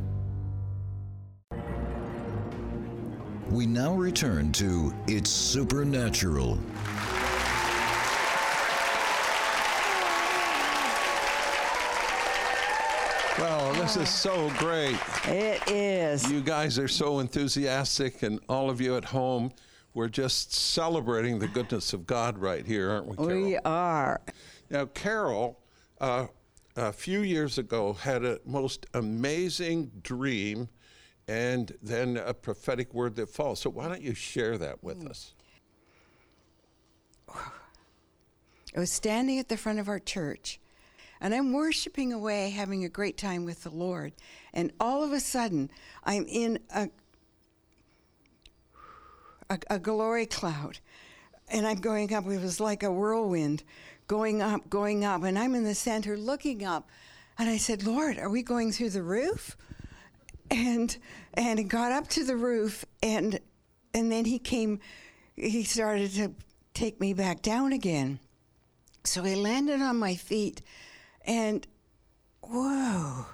We 3.52 3.66
now 3.66 3.92
return 3.94 4.50
to 4.52 4.94
It's 5.06 5.28
Supernatural. 5.28 6.58
This 13.82 13.96
is 13.96 14.08
so 14.08 14.48
great. 14.58 14.96
It 15.24 15.68
is. 15.68 16.30
You 16.30 16.40
guys 16.40 16.78
are 16.78 16.86
so 16.86 17.18
enthusiastic, 17.18 18.22
and 18.22 18.38
all 18.48 18.70
of 18.70 18.80
you 18.80 18.96
at 18.96 19.04
home, 19.04 19.50
we're 19.92 20.08
just 20.08 20.54
celebrating 20.54 21.40
the 21.40 21.48
goodness 21.48 21.92
of 21.92 22.06
God 22.06 22.38
right 22.38 22.64
here, 22.64 22.92
aren't 22.92 23.08
we, 23.08 23.16
Carol? 23.16 23.42
we 23.42 23.56
are. 23.64 24.20
Now, 24.70 24.86
Carol, 24.86 25.58
uh, 26.00 26.28
a 26.76 26.92
few 26.92 27.22
years 27.22 27.58
ago, 27.58 27.94
had 27.94 28.24
a 28.24 28.38
most 28.46 28.86
amazing 28.94 29.90
dream 30.04 30.68
and 31.26 31.76
then 31.82 32.18
a 32.18 32.32
prophetic 32.34 32.94
word 32.94 33.16
that 33.16 33.30
falls. 33.30 33.58
So, 33.58 33.70
why 33.70 33.88
don't 33.88 34.02
you 34.02 34.14
share 34.14 34.58
that 34.58 34.84
with 34.84 35.04
us? 35.04 35.34
I 37.34 38.78
was 38.78 38.92
standing 38.92 39.40
at 39.40 39.48
the 39.48 39.56
front 39.56 39.80
of 39.80 39.88
our 39.88 39.98
church 39.98 40.60
and 41.22 41.32
I'm 41.32 41.52
worshiping 41.52 42.12
away, 42.12 42.50
having 42.50 42.84
a 42.84 42.88
great 42.88 43.16
time 43.16 43.44
with 43.44 43.62
the 43.62 43.70
Lord. 43.70 44.12
And 44.52 44.72
all 44.80 45.04
of 45.04 45.12
a 45.12 45.20
sudden, 45.20 45.70
I'm 46.02 46.26
in 46.28 46.58
a, 46.74 46.90
a, 49.48 49.58
a 49.70 49.78
glory 49.78 50.26
cloud. 50.26 50.80
And 51.48 51.64
I'm 51.64 51.80
going 51.80 52.12
up. 52.12 52.26
It 52.26 52.40
was 52.40 52.58
like 52.58 52.82
a 52.82 52.90
whirlwind 52.90 53.62
going 54.08 54.42
up, 54.42 54.68
going 54.68 55.04
up. 55.04 55.22
And 55.22 55.38
I'm 55.38 55.54
in 55.54 55.62
the 55.62 55.76
center 55.76 56.16
looking 56.16 56.64
up. 56.64 56.88
And 57.38 57.48
I 57.48 57.56
said, 57.56 57.84
Lord, 57.84 58.18
are 58.18 58.28
we 58.28 58.42
going 58.42 58.72
through 58.72 58.90
the 58.90 59.02
roof? 59.04 59.56
And 60.50 60.96
and 61.34 61.70
got 61.70 61.92
up 61.92 62.08
to 62.08 62.24
the 62.24 62.36
roof 62.36 62.84
and 63.02 63.38
and 63.94 64.12
then 64.12 64.24
he 64.24 64.38
came 64.38 64.80
he 65.36 65.62
started 65.62 66.10
to 66.14 66.34
take 66.74 67.00
me 67.00 67.14
back 67.14 67.42
down 67.42 67.72
again. 67.72 68.18
So 69.04 69.24
I 69.24 69.34
landed 69.34 69.80
on 69.80 69.98
my 69.98 70.14
feet 70.14 70.62
and 71.24 71.66
whoa, 72.40 73.26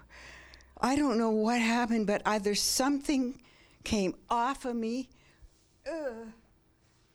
I 0.81 0.97
don't 0.97 1.19
know 1.19 1.31
what 1.31 1.61
happened, 1.61 2.07
but 2.07 2.23
either 2.25 2.55
something 2.55 3.41
came 3.85 4.15
off 4.31 4.65
of 4.65 4.77
me, 4.77 5.09
uh, 5.87 6.27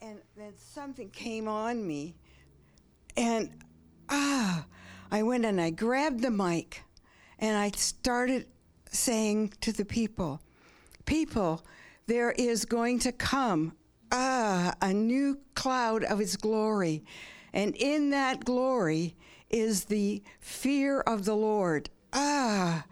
and 0.02 0.20
then 0.36 0.54
something 0.58 1.10
came 1.10 1.48
on 1.48 1.86
me. 1.86 2.16
And 3.16 3.52
ah, 4.10 4.66
I 5.12 5.24
went 5.24 5.46
and 5.46 5.62
I 5.62 5.70
grabbed 5.70 6.22
the 6.22 6.32
mic 6.32 6.84
and 7.40 7.56
I 7.56 7.72
started 7.72 8.48
saying 8.90 9.54
to 9.62 9.72
the 9.72 9.86
people, 9.86 10.42
People, 11.06 11.64
there 12.08 12.32
is 12.32 12.66
going 12.66 13.00
to 13.00 13.12
come 13.12 13.74
ah, 14.12 14.74
a 14.82 14.94
new 14.94 15.40
cloud 15.56 16.04
of 16.04 16.20
His 16.20 16.38
glory. 16.38 17.04
And 17.54 17.76
in 17.76 18.10
that 18.12 18.46
glory 18.46 19.16
is 19.54 19.86
the 19.86 20.24
fear 20.40 21.00
of 21.02 21.26
the 21.26 21.36
Lord. 21.36 21.90
Ah, 22.12 22.86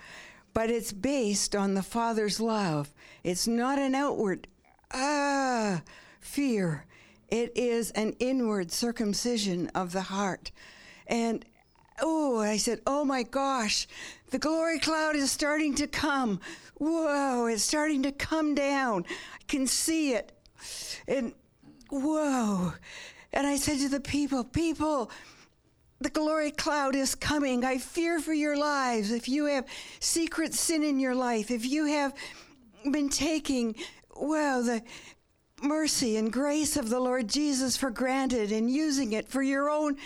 but 0.54 0.70
it's 0.70 0.94
based 0.94 1.56
on 1.56 1.74
the 1.74 1.84
Father's 1.84 2.40
love. 2.40 2.94
It's 3.24 3.48
not 3.48 3.80
an 3.80 3.96
outward, 3.96 4.48
ah, 4.94 5.82
fear. 6.20 6.86
It 7.30 7.52
is 7.56 7.92
an 7.92 8.16
inward 8.20 8.72
circumcision 8.72 9.70
of 9.74 9.92
the 9.92 10.02
heart. 10.02 10.52
And 11.08 11.44
oh, 12.02 12.40
I 12.40 12.58
said, 12.58 12.82
oh 12.86 13.06
my 13.06 13.24
gosh, 13.24 13.88
the 14.30 14.40
glory 14.40 14.80
cloud 14.80 15.16
is 15.16 15.32
starting 15.32 15.74
to 15.76 15.88
come. 15.88 16.40
Whoa, 16.76 17.48
it's 17.48 17.64
starting 17.64 18.04
to 18.04 18.12
come 18.12 18.54
down. 18.54 19.06
I 19.34 19.44
can 19.48 19.66
see 19.66 20.14
it. 20.14 20.32
And 21.08 21.34
whoa. 21.90 22.74
And 23.34 23.48
I 23.48 23.56
said 23.56 23.80
to 23.80 23.90
the 23.90 24.00
people, 24.00 24.44
people, 24.44 25.10
the 26.04 26.10
glory 26.10 26.52
cloud 26.52 26.96
is 26.96 27.16
coming. 27.16 27.64
I 27.64 27.78
fear 27.78 28.20
for 28.20 28.34
your 28.34 28.58
lives. 28.58 29.12
If 29.12 29.30
you 29.30 29.46
have 29.46 29.66
secret 30.00 30.54
sin 30.54 30.84
in 30.84 31.00
your 31.00 31.16
life, 31.16 31.52
if 31.52 31.66
you 31.66 31.86
have 31.86 32.14
been 32.92 33.10
taking, 33.10 33.76
well, 34.16 34.64
the 34.64 34.82
mercy 35.62 36.18
and 36.18 36.34
grace 36.34 36.76
of 36.76 36.90
the 36.90 37.00
Lord 37.00 37.28
Jesus 37.28 37.78
for 37.78 37.92
granted 37.92 38.52
and 38.52 38.72
using 38.72 39.14
it 39.14 39.28
for 39.28 39.44
your 39.44 39.70
own 39.70 39.98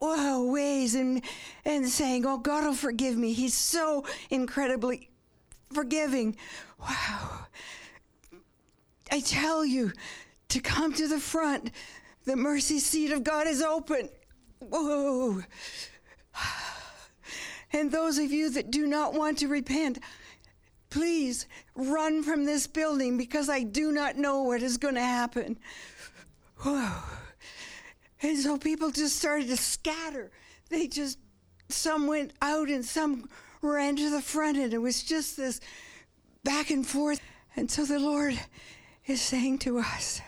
wow 0.00 0.42
ways 0.44 0.94
and 0.94 1.22
and 1.64 1.88
saying, 1.88 2.26
"Oh, 2.26 2.38
God 2.38 2.64
will 2.64 2.74
forgive 2.74 3.16
me. 3.16 3.32
He's 3.32 3.54
so 3.54 4.04
incredibly 4.30 5.10
forgiving." 5.72 6.36
Wow. 6.78 7.46
I 9.10 9.20
tell 9.20 9.64
you 9.64 9.92
to 10.48 10.60
come 10.60 10.92
to 10.94 11.08
the 11.08 11.20
front. 11.20 11.70
The 12.24 12.36
mercy 12.36 12.78
seat 12.78 13.12
of 13.12 13.22
God 13.22 13.46
is 13.46 13.62
open. 13.62 14.08
Whoa. 14.60 15.42
And 17.72 17.90
those 17.90 18.18
of 18.18 18.32
you 18.32 18.50
that 18.50 18.70
do 18.70 18.86
not 18.86 19.14
want 19.14 19.38
to 19.38 19.48
repent, 19.48 19.98
please 20.90 21.46
run 21.74 22.22
from 22.22 22.44
this 22.44 22.66
building 22.66 23.18
because 23.18 23.48
I 23.48 23.62
do 23.62 23.92
not 23.92 24.16
know 24.16 24.42
what 24.42 24.62
is 24.62 24.78
going 24.78 24.94
to 24.94 25.00
happen. 25.00 25.58
Whoa. 26.58 26.92
And 28.22 28.38
so 28.38 28.56
people 28.56 28.90
just 28.90 29.16
started 29.16 29.48
to 29.48 29.56
scatter. 29.56 30.30
They 30.70 30.86
just, 30.86 31.18
some 31.68 32.06
went 32.06 32.32
out 32.40 32.68
and 32.68 32.84
some 32.84 33.28
ran 33.60 33.96
to 33.96 34.08
the 34.08 34.22
front, 34.22 34.56
and 34.56 34.72
it 34.72 34.78
was 34.78 35.02
just 35.02 35.36
this 35.36 35.60
back 36.42 36.70
and 36.70 36.86
forth. 36.86 37.20
And 37.56 37.70
so 37.70 37.84
the 37.84 37.98
Lord 37.98 38.38
is 39.06 39.20
saying 39.20 39.58
to 39.60 39.78
us, 39.78 40.20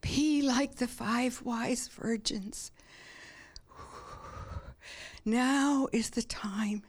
be 0.00 0.42
like 0.42 0.76
the 0.76 0.88
five 0.88 1.42
wise 1.44 1.88
virgins. 1.88 2.70
Now 5.24 5.88
is 5.92 6.10
the 6.10 6.22
time 6.22 6.82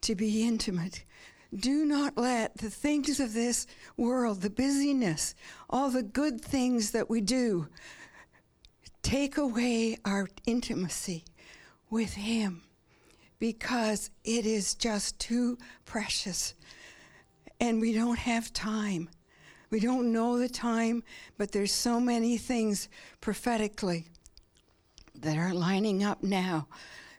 to 0.00 0.14
be 0.14 0.46
intimate. 0.46 1.04
Do 1.54 1.84
not 1.84 2.18
let 2.18 2.58
the 2.58 2.70
things 2.70 3.20
of 3.20 3.32
this 3.32 3.66
world, 3.96 4.42
the 4.42 4.50
busyness, 4.50 5.34
all 5.70 5.90
the 5.90 6.02
good 6.02 6.40
things 6.40 6.90
that 6.90 7.08
we 7.08 7.20
do, 7.20 7.68
take 9.02 9.38
away 9.38 9.96
our 10.04 10.28
intimacy 10.46 11.24
with 11.88 12.14
Him 12.14 12.62
because 13.38 14.10
it 14.24 14.44
is 14.44 14.74
just 14.74 15.18
too 15.18 15.56
precious 15.84 16.54
and 17.60 17.80
we 17.80 17.92
don't 17.92 18.18
have 18.18 18.52
time. 18.52 19.08
We 19.70 19.80
don't 19.80 20.12
know 20.12 20.38
the 20.38 20.48
time, 20.48 21.02
but 21.36 21.52
there's 21.52 21.72
so 21.72 22.00
many 22.00 22.38
things 22.38 22.88
prophetically 23.20 24.06
that 25.14 25.36
are 25.36 25.52
lining 25.52 26.02
up 26.02 26.22
now 26.22 26.68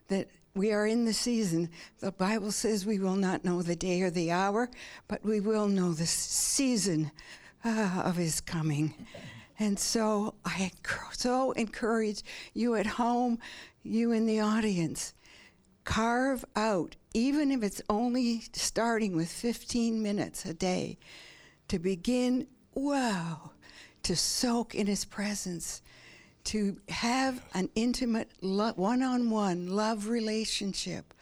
that 0.08 0.30
we 0.56 0.72
are 0.72 0.88
in 0.88 1.06
the 1.06 1.14
season. 1.14 1.70
The 2.00 2.12
Bible 2.12 2.52
says 2.52 2.86
we 2.86 3.00
will 3.00 3.16
not 3.16 3.46
know 3.46 3.62
the 3.62 3.76
day 3.76 4.02
or 4.02 4.10
the 4.10 4.32
hour, 4.32 4.70
but 5.08 5.24
we 5.24 5.40
will 5.40 5.68
know 5.68 5.94
the 5.94 6.08
season 6.08 7.12
uh, 7.64 8.02
of 8.04 8.16
his 8.16 8.42
coming. 8.42 8.94
And 9.60 9.78
so 9.78 10.36
I 10.46 10.72
so 11.12 11.52
encourage 11.52 12.24
you 12.54 12.76
at 12.76 12.88
home, 12.88 13.40
you 13.84 14.12
in 14.12 14.26
the 14.26 14.40
audience, 14.40 15.14
carve 15.84 16.46
out, 16.56 16.96
even 17.14 17.52
if 17.52 17.62
it's 17.62 17.82
only 17.90 18.44
starting 18.54 19.16
with 19.16 19.30
15 19.30 20.02
minutes 20.02 20.46
a 20.46 20.54
day, 20.54 20.98
to 21.69 21.79
begin, 21.79 22.45
wow, 22.73 23.51
to 24.03 24.15
soak 24.15 24.75
in 24.75 24.88
his 24.88 25.05
presence 25.05 25.82
to 26.45 26.77
have 26.89 27.41
an 27.53 27.69
intimate 27.75 28.32
one 28.41 29.03
on 29.03 29.29
one 29.29 29.67
love 29.67 30.08
relationship 30.08 31.13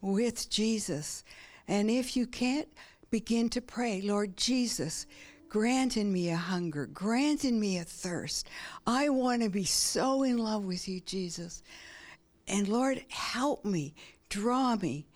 with 0.00 0.50
Jesus. 0.50 1.24
And 1.68 1.90
if 1.90 2.16
you 2.16 2.26
can't, 2.26 2.68
begin 3.10 3.48
to 3.48 3.60
pray, 3.60 4.00
Lord 4.02 4.36
Jesus, 4.36 5.06
grant 5.48 5.96
in 5.96 6.12
me 6.12 6.30
a 6.30 6.36
hunger, 6.36 6.86
grant 6.86 7.44
in 7.44 7.60
me 7.60 7.78
a 7.78 7.84
thirst. 7.84 8.48
I 8.86 9.08
want 9.08 9.42
to 9.42 9.48
be 9.48 9.64
so 9.64 10.24
in 10.24 10.36
love 10.36 10.64
with 10.64 10.88
you, 10.88 11.00
Jesus. 11.00 11.62
And 12.48 12.68
Lord, 12.68 13.04
help 13.08 13.64
me, 13.64 13.94
draw 14.28 14.76
me. 14.76 15.06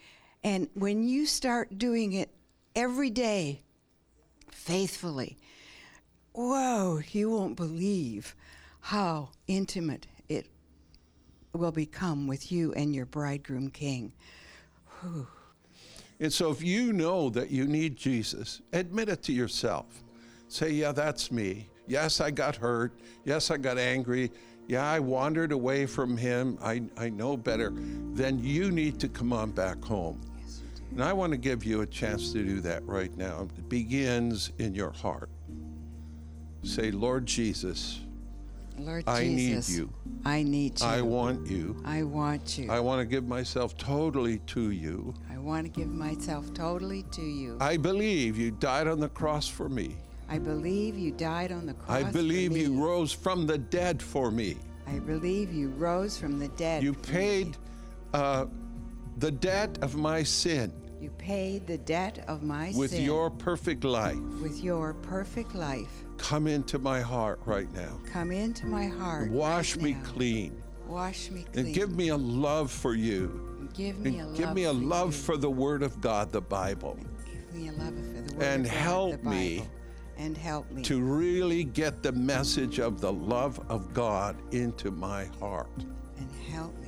And 0.44 0.68
when 0.74 1.02
you 1.02 1.26
start 1.26 1.76
doing 1.76 2.12
it 2.12 2.30
every 2.76 3.10
day, 3.10 3.62
faithfully, 4.68 5.38
whoa, 6.34 7.00
you 7.12 7.30
won't 7.30 7.56
believe 7.56 8.36
how 8.80 9.30
intimate 9.46 10.06
it 10.28 10.44
will 11.54 11.72
become 11.72 12.26
with 12.26 12.52
you 12.52 12.74
and 12.74 12.94
your 12.94 13.06
bridegroom 13.06 13.70
king. 13.70 14.12
Whew. 15.00 15.26
And 16.20 16.30
so, 16.30 16.50
if 16.50 16.62
you 16.62 16.92
know 16.92 17.30
that 17.30 17.50
you 17.50 17.66
need 17.66 17.96
Jesus, 17.96 18.60
admit 18.74 19.08
it 19.08 19.22
to 19.22 19.32
yourself. 19.32 19.86
Say, 20.48 20.72
Yeah, 20.72 20.92
that's 20.92 21.32
me. 21.32 21.70
Yes, 21.86 22.20
I 22.20 22.30
got 22.30 22.54
hurt. 22.54 22.92
Yes, 23.24 23.50
I 23.50 23.56
got 23.56 23.78
angry. 23.78 24.30
Yeah, 24.66 24.84
I 24.84 24.98
wandered 24.98 25.52
away 25.52 25.86
from 25.86 26.14
Him. 26.14 26.58
I, 26.62 26.82
I 26.98 27.08
know 27.08 27.38
better. 27.38 27.72
Then 28.12 28.38
you 28.38 28.70
need 28.70 29.00
to 29.00 29.08
come 29.08 29.32
on 29.32 29.50
back 29.52 29.82
home. 29.82 30.20
And 30.90 31.02
I 31.02 31.12
want 31.12 31.32
to 31.32 31.36
give 31.36 31.64
you 31.64 31.82
a 31.82 31.86
chance 31.86 32.32
to 32.32 32.44
do 32.44 32.60
that 32.60 32.86
right 32.86 33.16
now. 33.16 33.48
It 33.56 33.68
begins 33.68 34.52
in 34.58 34.74
your 34.74 34.90
heart. 34.90 35.30
Say, 36.62 36.90
Lord 36.90 37.24
Jesus, 37.26 38.00
Lord 38.78 39.04
I 39.06 39.24
Jesus, 39.24 39.68
need 39.68 39.76
you. 39.76 39.92
I 40.24 40.42
need 40.42 40.80
you. 40.80 40.86
I 40.86 41.00
want 41.02 41.46
you. 41.46 41.82
I 41.84 42.02
want 42.02 42.58
you. 42.58 42.70
I 42.70 42.80
want 42.80 43.00
to 43.00 43.06
give 43.06 43.26
myself 43.26 43.76
totally 43.76 44.38
to 44.38 44.70
you. 44.70 45.14
I 45.32 45.38
want 45.38 45.66
to 45.66 45.80
give 45.80 45.88
myself 45.88 46.52
totally 46.54 47.04
to 47.12 47.22
you. 47.22 47.58
I 47.60 47.76
believe 47.76 48.36
you 48.36 48.50
died 48.50 48.88
on 48.88 49.00
the 49.00 49.08
cross 49.08 49.48
for 49.48 49.68
me. 49.68 49.96
I 50.28 50.38
believe 50.38 50.98
you 50.98 51.10
died 51.10 51.52
on 51.52 51.66
the 51.66 51.74
cross. 51.74 52.04
I 52.04 52.10
believe 52.10 52.56
you 52.56 52.84
rose 52.84 53.12
from 53.12 53.46
the 53.46 53.56
dead 53.56 54.02
for 54.02 54.30
me. 54.30 54.56
I 54.86 54.98
believe 54.98 55.52
you 55.52 55.70
rose 55.70 56.18
from 56.18 56.38
the 56.38 56.48
dead. 56.48 56.82
You 56.82 56.92
paid 56.92 57.56
uh, 58.12 58.46
the 59.18 59.30
debt 59.32 59.78
of 59.82 59.96
my 59.96 60.22
sin. 60.22 60.72
You 61.00 61.10
paid 61.10 61.66
the 61.66 61.78
debt 61.78 62.24
of 62.28 62.42
my 62.42 62.66
with 62.66 62.90
sin. 62.90 63.00
With 63.00 63.06
your 63.06 63.30
perfect 63.30 63.84
life. 63.84 64.16
With 64.40 64.62
your 64.62 64.94
perfect 64.94 65.54
life. 65.54 66.04
Come 66.18 66.46
into 66.46 66.78
my 66.78 67.00
heart 67.00 67.40
right 67.44 67.72
now. 67.74 68.00
Come 68.06 68.32
into 68.32 68.66
my 68.66 68.86
heart. 68.86 69.30
Wash 69.30 69.74
right 69.76 69.84
me 69.84 69.92
now. 69.92 70.02
clean. 70.04 70.62
Wash 70.86 71.30
me 71.30 71.44
clean. 71.52 71.66
And 71.66 71.74
give 71.74 71.96
me 71.96 72.08
a 72.08 72.16
love 72.16 72.70
for 72.70 72.94
you. 72.94 73.68
Give 73.74 73.98
me 73.98 74.18
and 74.18 74.34
a 74.34 74.36
give 74.36 74.46
love 74.46 74.54
me 74.54 74.64
a 74.64 74.72
for 74.72 74.78
love 74.80 75.14
for 75.14 75.36
the 75.36 75.50
Word 75.50 75.82
of 75.82 76.00
God, 76.00 76.32
the 76.32 76.40
Bible. 76.40 76.98
Give 77.26 77.54
me 77.54 77.68
a 77.68 77.72
love 77.72 77.94
for 77.94 78.22
the 78.22 78.34
Word 78.34 78.42
and 78.42 78.66
of 78.66 78.72
God, 78.72 78.78
help 78.78 79.10
the 79.12 79.18
Bible. 79.18 79.30
me 79.30 79.62
and 80.16 80.36
help 80.36 80.70
me 80.70 80.82
to 80.82 81.00
really 81.00 81.64
get 81.64 82.02
the 82.02 82.12
message 82.12 82.80
of 82.80 83.00
the 83.00 83.12
love 83.12 83.60
of 83.68 83.94
God 83.94 84.36
into 84.52 84.90
my 84.90 85.26
heart. 85.38 85.70
And 86.16 86.30
help 86.50 86.76
me 86.80 86.87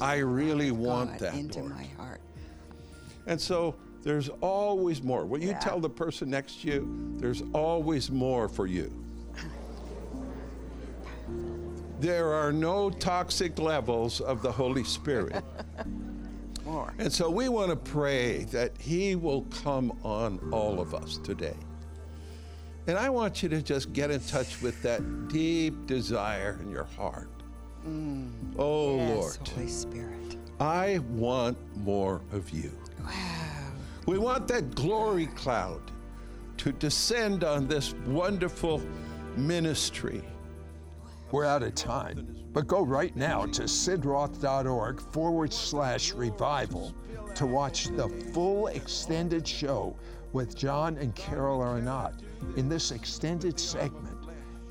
I 0.00 0.16
really 0.18 0.70
want 0.70 1.10
God 1.12 1.18
that 1.20 1.34
into 1.34 1.60
Lord. 1.60 1.72
my 1.72 1.84
heart. 1.96 2.20
And 3.26 3.40
so 3.40 3.76
there's 4.02 4.28
always 4.40 5.02
more. 5.02 5.26
When 5.26 5.42
you 5.42 5.48
Yeah. 5.50 5.58
tell 5.58 5.80
the 5.80 5.90
person 5.90 6.30
next 6.30 6.62
to 6.62 6.68
you, 6.68 7.14
there's 7.18 7.42
always 7.52 8.10
more 8.10 8.48
for 8.48 8.66
you. 8.66 8.92
There 12.00 12.32
are 12.32 12.50
no 12.50 12.88
toxic 12.88 13.58
levels 13.58 14.20
of 14.22 14.40
the 14.40 14.50
Holy 14.50 14.84
Spirit. 14.84 15.44
More. 16.64 16.94
And 16.98 17.12
so 17.12 17.28
we 17.30 17.48
want 17.48 17.70
to 17.70 17.76
pray 17.76 18.44
that 18.44 18.72
He 18.78 19.16
will 19.16 19.42
come 19.62 19.92
on 20.04 20.38
all 20.52 20.80
of 20.80 20.94
us 20.94 21.18
today. 21.18 21.56
And 22.86 22.96
I 22.98 23.10
want 23.10 23.42
you 23.42 23.48
to 23.50 23.60
just 23.60 23.92
get 23.92 24.10
in 24.10 24.20
touch 24.20 24.62
with 24.62 24.80
that 24.82 25.28
deep 25.28 25.86
desire 25.86 26.58
in 26.62 26.70
your 26.70 26.84
heart. 26.84 27.28
Mm. 27.86 28.30
oh, 28.58 28.96
yes, 28.96 29.16
Lord, 29.16 29.48
Holy 29.48 29.68
Spirit. 29.68 30.36
I 30.60 30.98
want 31.10 31.56
more 31.76 32.20
of 32.32 32.50
you. 32.50 32.70
Wow. 33.04 33.72
We 34.06 34.18
want 34.18 34.48
that 34.48 34.74
glory 34.74 35.26
cloud 35.26 35.80
to 36.58 36.72
descend 36.72 37.44
on 37.44 37.66
this 37.66 37.94
wonderful 38.06 38.82
ministry. 39.36 40.22
We're 41.30 41.46
out 41.46 41.62
of 41.62 41.74
time, 41.74 42.36
but 42.52 42.66
go 42.66 42.82
right 42.82 43.14
now 43.16 43.46
to 43.46 43.62
sidroth.org 43.62 45.00
forward 45.00 45.52
slash 45.52 46.12
revival 46.12 46.94
to 47.34 47.46
watch 47.46 47.86
the 47.86 48.08
full 48.32 48.66
extended 48.66 49.46
show 49.46 49.96
with 50.32 50.56
John 50.56 50.96
and 50.98 51.14
Carol 51.14 51.60
Arnott. 51.62 52.14
In 52.56 52.68
this 52.68 52.90
extended 52.90 53.58
segment, 53.58 54.18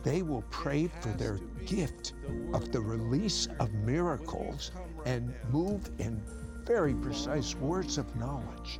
they 0.03 0.21
will 0.21 0.43
pray 0.49 0.89
for 1.01 1.09
their 1.09 1.39
gift 1.65 2.13
of 2.53 2.71
the 2.71 2.79
release 2.79 3.47
of 3.59 3.73
miracles 3.73 4.71
and 5.05 5.33
move 5.51 5.89
in 5.99 6.21
very 6.65 6.93
precise 6.93 7.55
words 7.55 7.97
of 7.97 8.15
knowledge. 8.15 8.79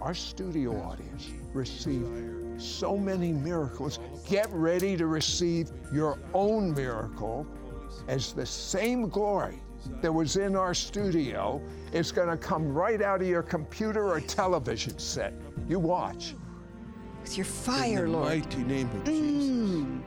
Our 0.00 0.14
studio 0.14 0.80
audience 0.82 1.30
received 1.52 2.60
so 2.60 2.96
many 2.96 3.32
miracles. 3.32 3.98
Get 4.28 4.48
ready 4.50 4.96
to 4.96 5.06
receive 5.06 5.70
your 5.92 6.18
own 6.34 6.74
miracle 6.74 7.46
as 8.08 8.32
the 8.32 8.46
same 8.46 9.08
glory 9.08 9.62
that 10.00 10.12
was 10.12 10.36
in 10.36 10.56
our 10.56 10.74
studio 10.74 11.60
is 11.92 12.12
going 12.12 12.28
to 12.28 12.36
come 12.36 12.72
right 12.72 13.02
out 13.02 13.20
of 13.20 13.28
your 13.28 13.42
computer 13.42 14.08
or 14.08 14.20
television 14.20 14.98
set. 14.98 15.34
You 15.68 15.78
watch. 15.78 16.34
With 17.20 17.36
your 17.36 17.44
fire, 17.44 18.08
Lord. 18.08 18.08
in 18.08 18.12
the 18.12 18.18
Lord. 18.18 18.28
mighty 18.28 18.62
name 18.64 18.90
of 18.90 19.04
Jesus. 19.04 19.50
Mm. 19.50 20.02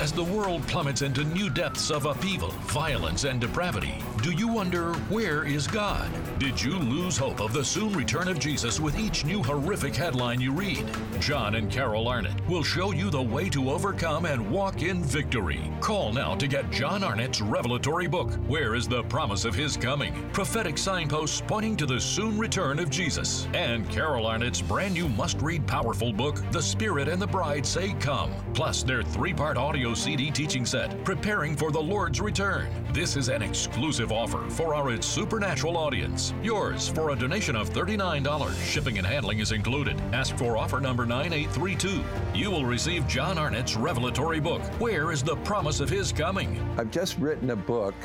As 0.00 0.12
the 0.12 0.24
world 0.24 0.66
plummets 0.66 1.02
into 1.02 1.22
new 1.24 1.48
depths 1.48 1.90
of 1.90 2.04
upheaval, 2.04 2.50
violence, 2.66 3.24
and 3.24 3.40
depravity, 3.40 3.94
do 4.22 4.32
you 4.32 4.48
wonder 4.48 4.92
where 5.08 5.44
is 5.44 5.68
God? 5.68 6.10
Did 6.38 6.60
you 6.60 6.76
lose 6.76 7.16
hope 7.16 7.40
of 7.40 7.52
the 7.52 7.64
soon 7.64 7.92
return 7.92 8.26
of 8.26 8.40
Jesus 8.40 8.80
with 8.80 8.98
each 8.98 9.24
new 9.24 9.42
horrific 9.42 9.94
headline 9.94 10.40
you 10.40 10.50
read? 10.50 10.84
John 11.20 11.54
and 11.54 11.70
Carol 11.70 12.08
Arnott 12.08 12.34
will 12.48 12.64
show 12.64 12.90
you 12.90 13.08
the 13.08 13.22
way 13.22 13.48
to 13.50 13.70
overcome 13.70 14.26
and 14.26 14.50
walk 14.50 14.82
in 14.82 15.02
victory. 15.04 15.60
Call 15.80 16.12
now 16.12 16.34
to 16.34 16.48
get 16.48 16.70
John 16.72 17.04
Arnott's 17.04 17.40
revelatory 17.40 18.08
book, 18.08 18.32
Where 18.48 18.74
is 18.74 18.88
the 18.88 19.04
Promise 19.04 19.44
of 19.44 19.54
His 19.54 19.76
Coming? 19.76 20.28
Prophetic 20.32 20.76
signposts 20.76 21.40
pointing 21.46 21.76
to 21.76 21.86
the 21.86 22.00
soon 22.00 22.36
return 22.36 22.80
of 22.80 22.90
Jesus. 22.90 23.46
And 23.54 23.88
Carol 23.90 24.26
Arnott's 24.26 24.60
brand 24.60 24.94
new 24.94 25.08
must 25.08 25.40
read 25.40 25.66
powerful 25.68 26.12
book, 26.12 26.42
The 26.50 26.62
Spirit 26.62 27.08
and 27.08 27.22
the 27.22 27.26
Bride 27.26 27.64
Say 27.64 27.92
Come. 28.00 28.32
Plus, 28.54 28.82
their 28.82 29.02
three 29.02 29.32
part 29.32 29.56
audio 29.56 29.73
audio 29.74 29.92
CD 29.92 30.30
teaching 30.30 30.64
set, 30.64 31.04
Preparing 31.04 31.56
for 31.56 31.72
the 31.72 31.80
Lord's 31.80 32.20
Return. 32.20 32.68
This 32.92 33.16
is 33.16 33.28
an 33.28 33.42
exclusive 33.42 34.12
offer 34.12 34.48
for 34.48 34.72
our 34.72 34.92
It's 34.92 35.04
Supernatural 35.04 35.76
audience. 35.76 36.32
Yours 36.44 36.88
for 36.90 37.10
a 37.10 37.16
donation 37.16 37.56
of 37.56 37.70
$39. 37.70 38.54
Shipping 38.62 38.98
and 38.98 39.06
handling 39.06 39.40
is 39.40 39.50
included. 39.50 40.00
Ask 40.12 40.36
for 40.36 40.56
offer 40.56 40.78
number 40.78 41.04
9832. 41.04 42.04
You 42.38 42.52
will 42.52 42.64
receive 42.64 43.08
John 43.08 43.36
Arnott's 43.36 43.74
revelatory 43.74 44.38
book, 44.38 44.62
Where 44.78 45.10
is 45.10 45.24
the 45.24 45.34
Promise 45.38 45.80
of 45.80 45.90
His 45.90 46.12
Coming? 46.12 46.56
I've 46.78 46.92
just 46.92 47.18
written 47.18 47.50
a 47.50 47.56
book 47.56 47.96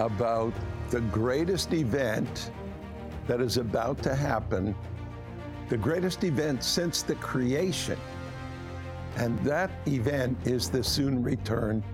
about 0.00 0.52
the 0.90 1.02
greatest 1.02 1.72
event 1.72 2.50
that 3.28 3.40
is 3.40 3.58
about 3.58 4.02
to 4.02 4.16
happen, 4.16 4.74
the 5.68 5.76
greatest 5.76 6.24
event 6.24 6.64
since 6.64 7.02
the 7.02 7.14
creation. 7.14 7.96
And 9.16 9.38
that 9.40 9.70
event 9.86 10.38
is 10.46 10.70
the 10.70 10.82
soon 10.82 11.22
return 11.22 11.84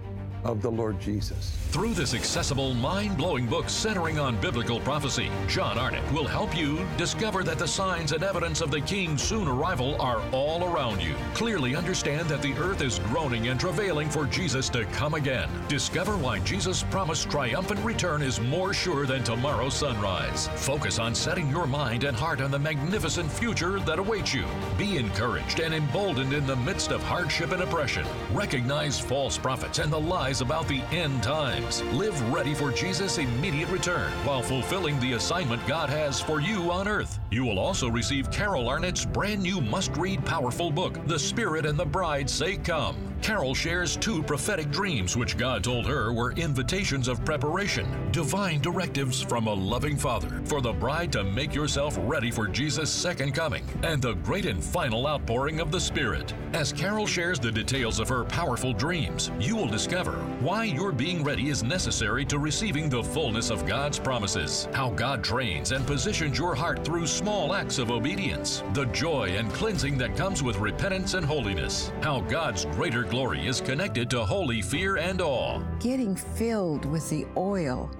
of 0.44 0.62
the 0.62 0.70
Lord 0.70 1.00
Jesus. 1.00 1.56
Through 1.70 1.94
this 1.94 2.14
accessible, 2.14 2.72
mind 2.74 3.18
blowing 3.18 3.46
book 3.46 3.68
centering 3.68 4.18
on 4.18 4.40
biblical 4.40 4.80
prophecy, 4.80 5.30
John 5.48 5.78
Arnott 5.78 6.10
will 6.12 6.26
help 6.26 6.56
you 6.56 6.86
discover 6.96 7.44
that 7.44 7.58
the 7.58 7.68
signs 7.68 8.12
and 8.12 8.22
evidence 8.22 8.60
of 8.60 8.70
the 8.70 8.80
King's 8.80 9.22
soon 9.22 9.46
arrival 9.46 10.00
are 10.00 10.22
all 10.32 10.64
around 10.64 11.02
you. 11.02 11.14
Clearly 11.34 11.76
understand 11.76 12.28
that 12.28 12.40
the 12.40 12.54
earth 12.54 12.80
is 12.80 13.00
groaning 13.00 13.48
and 13.48 13.60
travailing 13.60 14.08
for 14.08 14.24
Jesus 14.24 14.68
to 14.70 14.86
come 14.86 15.14
again. 15.14 15.48
Discover 15.68 16.16
why 16.16 16.38
Jesus' 16.40 16.82
promised 16.84 17.30
triumphant 17.30 17.84
return 17.84 18.22
is 18.22 18.40
more 18.40 18.72
sure 18.72 19.04
than 19.04 19.22
tomorrow's 19.22 19.74
sunrise. 19.74 20.48
Focus 20.56 20.98
on 20.98 21.14
setting 21.14 21.50
your 21.50 21.66
mind 21.66 22.04
and 22.04 22.16
heart 22.16 22.40
on 22.40 22.50
the 22.50 22.58
magnificent 22.58 23.30
future 23.30 23.78
that 23.80 23.98
awaits 23.98 24.32
you. 24.32 24.46
Be 24.78 24.96
encouraged 24.96 25.60
and 25.60 25.74
emboldened 25.74 26.32
in 26.32 26.46
the 26.46 26.56
midst 26.56 26.92
of 26.92 27.02
hardship 27.02 27.52
and 27.52 27.62
oppression. 27.62 28.06
Recognize 28.32 28.98
false 28.98 29.36
prophets 29.36 29.78
and 29.80 29.92
the 29.92 30.00
lies 30.00 30.27
about 30.28 30.68
the 30.68 30.82
end 30.92 31.22
times. 31.22 31.82
Live 31.84 32.20
ready 32.30 32.54
for 32.54 32.70
Jesus' 32.70 33.18
immediate 33.18 33.68
return 33.70 34.12
while 34.24 34.42
fulfilling 34.42 35.00
the 35.00 35.14
assignment 35.14 35.66
God 35.66 35.88
has 35.88 36.20
for 36.20 36.40
you 36.40 36.70
on 36.70 36.86
earth. 36.86 37.18
You 37.30 37.44
will 37.44 37.58
also 37.58 37.88
receive 37.88 38.30
Carol 38.30 38.68
Arnott's 38.68 39.06
brand 39.06 39.42
new 39.42 39.60
must 39.60 39.96
read 39.96 40.24
powerful 40.24 40.70
book, 40.70 40.98
The 41.06 41.18
Spirit 41.18 41.64
and 41.66 41.78
the 41.78 41.86
Bride 41.86 42.28
Say 42.28 42.56
Come. 42.58 42.96
Carol 43.22 43.54
shares 43.54 43.96
two 43.96 44.22
prophetic 44.22 44.70
dreams 44.70 45.16
which 45.16 45.36
God 45.36 45.64
told 45.64 45.86
her 45.86 46.12
were 46.12 46.32
invitations 46.32 47.08
of 47.08 47.24
preparation, 47.24 48.10
divine 48.10 48.60
directives 48.60 49.20
from 49.20 49.46
a 49.46 49.52
loving 49.52 49.96
Father 49.96 50.40
for 50.44 50.60
the 50.60 50.72
bride 50.72 51.12
to 51.12 51.24
make 51.24 51.54
yourself 51.54 51.98
ready 52.02 52.30
for 52.30 52.46
Jesus' 52.46 52.90
second 52.90 53.34
coming 53.34 53.64
and 53.82 54.00
the 54.00 54.14
great 54.14 54.46
and 54.46 54.62
final 54.62 55.06
outpouring 55.06 55.60
of 55.60 55.70
the 55.70 55.80
Spirit. 55.80 56.32
As 56.52 56.72
Carol 56.72 57.06
shares 57.06 57.38
the 57.38 57.52
details 57.52 57.98
of 57.98 58.08
her 58.08 58.24
powerful 58.24 58.72
dreams, 58.72 59.30
you 59.38 59.56
will 59.56 59.68
discover 59.68 60.12
why 60.40 60.64
your 60.64 60.92
being 60.92 61.22
ready 61.22 61.48
is 61.50 61.62
necessary 61.62 62.24
to 62.26 62.38
receiving 62.38 62.88
the 62.88 63.02
fullness 63.02 63.50
of 63.50 63.66
God's 63.66 63.98
promises, 63.98 64.68
how 64.72 64.90
God 64.90 65.22
trains 65.22 65.72
and 65.72 65.86
positions 65.86 66.38
your 66.38 66.54
heart 66.54 66.84
through 66.84 67.06
small 67.06 67.54
acts 67.54 67.78
of 67.78 67.90
obedience, 67.90 68.62
the 68.72 68.86
joy 68.86 69.36
and 69.36 69.52
cleansing 69.52 69.98
that 69.98 70.16
comes 70.16 70.42
with 70.42 70.56
repentance 70.58 71.14
and 71.14 71.26
holiness, 71.26 71.92
how 72.00 72.20
God's 72.20 72.64
greater 72.66 73.04
glory 73.08 73.46
is 73.46 73.60
connected 73.60 74.10
to 74.10 74.24
holy 74.24 74.60
fear 74.60 74.96
and 74.96 75.20
awe. 75.20 75.60
Getting 75.80 76.14
filled 76.14 76.84
with 76.84 77.08
the 77.08 77.26
oil 77.36 77.90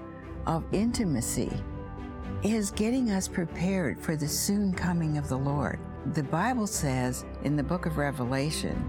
of 0.46 0.64
intimacy 0.72 1.50
is 2.42 2.70
getting 2.70 3.10
us 3.10 3.26
prepared 3.26 3.98
for 3.98 4.16
the 4.16 4.28
soon 4.28 4.72
coming 4.72 5.18
of 5.18 5.28
the 5.28 5.38
Lord. 5.38 5.80
The 6.12 6.22
Bible 6.22 6.66
says 6.66 7.24
in 7.42 7.56
the 7.56 7.62
book 7.62 7.86
of 7.86 7.96
Revelation, 7.96 8.84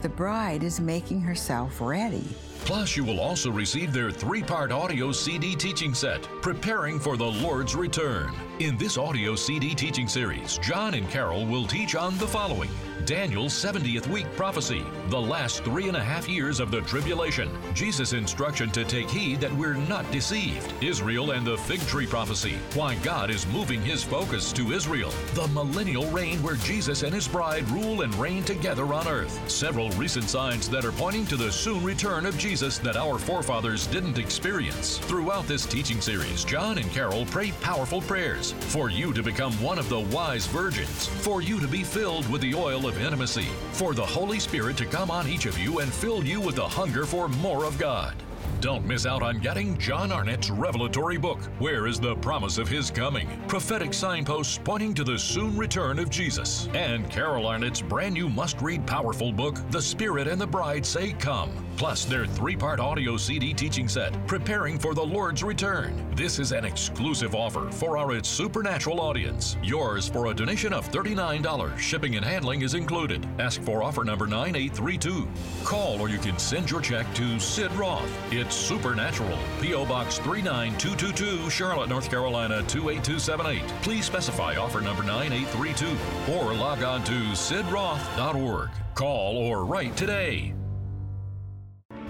the 0.00 0.08
bride 0.08 0.62
is 0.62 0.80
making 0.80 1.20
herself 1.20 1.80
ready. 1.80 2.24
Plus, 2.64 2.96
you 2.96 3.04
will 3.04 3.20
also 3.20 3.50
receive 3.50 3.92
their 3.92 4.10
three 4.10 4.42
part 4.42 4.70
audio 4.70 5.12
CD 5.12 5.56
teaching 5.56 5.94
set, 5.94 6.22
Preparing 6.42 7.00
for 7.00 7.16
the 7.16 7.24
Lord's 7.24 7.74
Return. 7.74 8.32
In 8.60 8.76
this 8.76 8.98
audio 8.98 9.34
CD 9.34 9.74
teaching 9.74 10.06
series, 10.06 10.58
John 10.58 10.94
and 10.94 11.08
Carol 11.08 11.46
will 11.46 11.66
teach 11.66 11.94
on 11.94 12.16
the 12.18 12.28
following. 12.28 12.68
Daniel's 13.06 13.54
70th 13.54 14.06
week 14.08 14.26
prophecy, 14.36 14.84
the 15.08 15.20
last 15.20 15.64
three 15.64 15.88
and 15.88 15.96
a 15.96 16.04
half 16.04 16.28
years 16.28 16.60
of 16.60 16.70
the 16.70 16.82
tribulation, 16.82 17.48
Jesus' 17.72 18.12
instruction 18.12 18.70
to 18.72 18.84
take 18.84 19.08
heed 19.08 19.40
that 19.40 19.54
we're 19.54 19.74
not 19.74 20.08
deceived, 20.12 20.74
Israel 20.82 21.30
and 21.30 21.46
the 21.46 21.56
fig 21.56 21.80
tree 21.86 22.06
prophecy, 22.06 22.58
why 22.74 22.96
God 22.96 23.30
is 23.30 23.46
moving 23.46 23.80
his 23.80 24.04
focus 24.04 24.52
to 24.52 24.72
Israel, 24.72 25.10
the 25.32 25.48
millennial 25.48 26.06
reign 26.10 26.42
where 26.42 26.56
Jesus 26.56 27.02
and 27.02 27.14
his 27.14 27.26
bride 27.26 27.66
rule 27.70 28.02
and 28.02 28.14
reign 28.16 28.44
together 28.44 28.84
on 28.92 29.08
earth, 29.08 29.50
several 29.50 29.88
recent 29.92 30.28
signs 30.28 30.68
that 30.68 30.84
are 30.84 30.92
pointing 30.92 31.24
to 31.26 31.36
the 31.36 31.50
soon 31.50 31.82
return 31.82 32.26
of 32.26 32.36
Jesus 32.36 32.49
that 32.50 32.96
our 32.96 33.16
forefathers 33.16 33.86
didn't 33.86 34.18
experience. 34.18 34.98
Throughout 34.98 35.46
this 35.46 35.64
teaching 35.64 36.00
series, 36.00 36.42
John 36.42 36.78
and 36.78 36.90
Carol 36.90 37.24
pray 37.26 37.52
powerful 37.60 38.00
prayers 38.00 38.50
for 38.58 38.90
you 38.90 39.12
to 39.12 39.22
become 39.22 39.52
one 39.62 39.78
of 39.78 39.88
the 39.88 40.00
wise 40.00 40.46
virgins, 40.46 41.06
for 41.06 41.42
you 41.42 41.60
to 41.60 41.68
be 41.68 41.84
filled 41.84 42.28
with 42.28 42.40
the 42.40 42.52
oil 42.52 42.88
of 42.88 43.00
intimacy, 43.00 43.46
for 43.70 43.94
the 43.94 44.04
Holy 44.04 44.40
Spirit 44.40 44.76
to 44.78 44.84
come 44.84 45.12
on 45.12 45.28
each 45.28 45.46
of 45.46 45.56
you 45.58 45.78
and 45.78 45.92
fill 45.92 46.24
you 46.24 46.40
with 46.40 46.56
the 46.56 46.68
hunger 46.68 47.06
for 47.06 47.28
more 47.28 47.64
of 47.64 47.78
God. 47.78 48.16
Don't 48.60 48.84
miss 48.84 49.06
out 49.06 49.22
on 49.22 49.38
getting 49.38 49.78
John 49.78 50.12
Arnott's 50.12 50.50
revelatory 50.50 51.16
book, 51.16 51.40
Where 51.60 51.86
is 51.86 51.98
the 51.98 52.14
Promise 52.16 52.58
of 52.58 52.68
His 52.68 52.90
Coming? 52.90 53.26
Prophetic 53.48 53.94
signposts 53.94 54.60
pointing 54.62 54.92
to 54.94 55.02
the 55.02 55.18
soon 55.18 55.56
return 55.56 55.98
of 55.98 56.10
Jesus. 56.10 56.68
And 56.74 57.08
Carol 57.08 57.46
Arnott's 57.46 57.80
brand 57.80 58.12
new 58.12 58.28
must 58.28 58.60
read 58.60 58.86
powerful 58.86 59.32
book, 59.32 59.56
The 59.70 59.80
Spirit 59.80 60.28
and 60.28 60.38
the 60.38 60.46
Bride 60.46 60.84
Say 60.84 61.12
Come. 61.12 61.50
Plus, 61.78 62.04
their 62.04 62.26
three 62.26 62.54
part 62.54 62.78
audio 62.78 63.16
CD 63.16 63.54
teaching 63.54 63.88
set, 63.88 64.14
Preparing 64.26 64.78
for 64.78 64.92
the 64.92 65.02
Lord's 65.02 65.42
Return. 65.42 65.94
This 66.14 66.38
is 66.38 66.52
an 66.52 66.66
exclusive 66.66 67.34
offer 67.34 67.70
for 67.70 67.96
our 67.96 68.12
It's 68.12 68.28
Supernatural 68.28 69.00
audience. 69.00 69.56
Yours 69.62 70.06
for 70.06 70.26
a 70.26 70.34
donation 70.34 70.74
of 70.74 70.90
$39. 70.90 71.78
Shipping 71.78 72.16
and 72.16 72.24
handling 72.24 72.60
is 72.60 72.74
included. 72.74 73.26
Ask 73.38 73.62
for 73.62 73.82
offer 73.82 74.04
number 74.04 74.26
9832. 74.26 75.26
Call 75.64 75.98
or 75.98 76.10
you 76.10 76.18
can 76.18 76.38
send 76.38 76.70
your 76.70 76.82
check 76.82 77.06
to 77.14 77.40
Sid 77.40 77.72
Roth. 77.72 78.10
It's 78.50 78.56
Supernatural. 78.56 79.38
P.O. 79.60 79.86
Box 79.86 80.18
39222, 80.18 81.48
Charlotte, 81.50 81.88
North 81.88 82.10
Carolina 82.10 82.64
28278. 82.64 83.62
Please 83.80 84.04
specify 84.04 84.56
offer 84.56 84.80
number 84.80 85.04
9832 85.04 86.32
or 86.32 86.52
log 86.52 86.82
on 86.82 87.04
to 87.04 87.12
sidroth.org. 87.12 88.70
Call 88.96 89.36
or 89.36 89.64
write 89.64 89.96
today. 89.96 90.52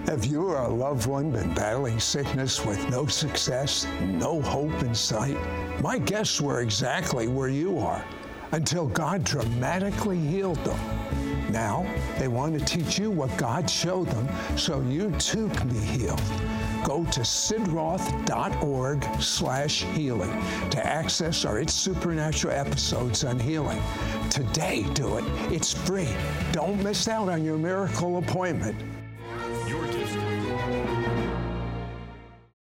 Have 0.06 0.24
you 0.24 0.46
or 0.46 0.62
a 0.62 0.68
loved 0.68 1.06
one 1.06 1.30
been 1.30 1.52
battling 1.52 2.00
sickness 2.00 2.64
with 2.64 2.88
no 2.88 3.04
success, 3.04 3.86
no 4.00 4.40
hope 4.40 4.82
in 4.82 4.94
sight? 4.94 5.36
My 5.82 5.98
guests 5.98 6.40
were 6.40 6.62
exactly 6.62 7.28
where 7.28 7.50
you 7.50 7.78
are 7.78 8.02
until 8.52 8.86
God 8.86 9.24
dramatically 9.24 10.18
healed 10.18 10.64
them. 10.64 10.80
Now, 11.52 11.86
they 12.18 12.28
want 12.28 12.58
to 12.58 12.64
teach 12.64 12.98
you 12.98 13.10
what 13.10 13.36
God 13.36 13.68
showed 13.68 14.06
them 14.08 14.28
so 14.56 14.80
you 14.82 15.10
too 15.12 15.48
can 15.50 15.68
be 15.68 15.78
healed. 15.78 16.22
Go 16.84 17.04
to 17.06 17.20
sidroth.org 17.20 19.04
slash 19.20 19.82
healing 19.82 20.30
to 20.70 20.86
access 20.86 21.44
our 21.44 21.58
It's 21.58 21.74
Supernatural 21.74 22.54
episodes 22.54 23.24
on 23.24 23.38
healing. 23.38 23.82
Today, 24.30 24.86
do 24.94 25.18
it. 25.18 25.24
It's 25.52 25.72
free. 25.72 26.08
Don't 26.52 26.82
miss 26.82 27.08
out 27.08 27.28
on 27.28 27.44
your 27.44 27.58
miracle 27.58 28.18
appointment. 28.18 28.76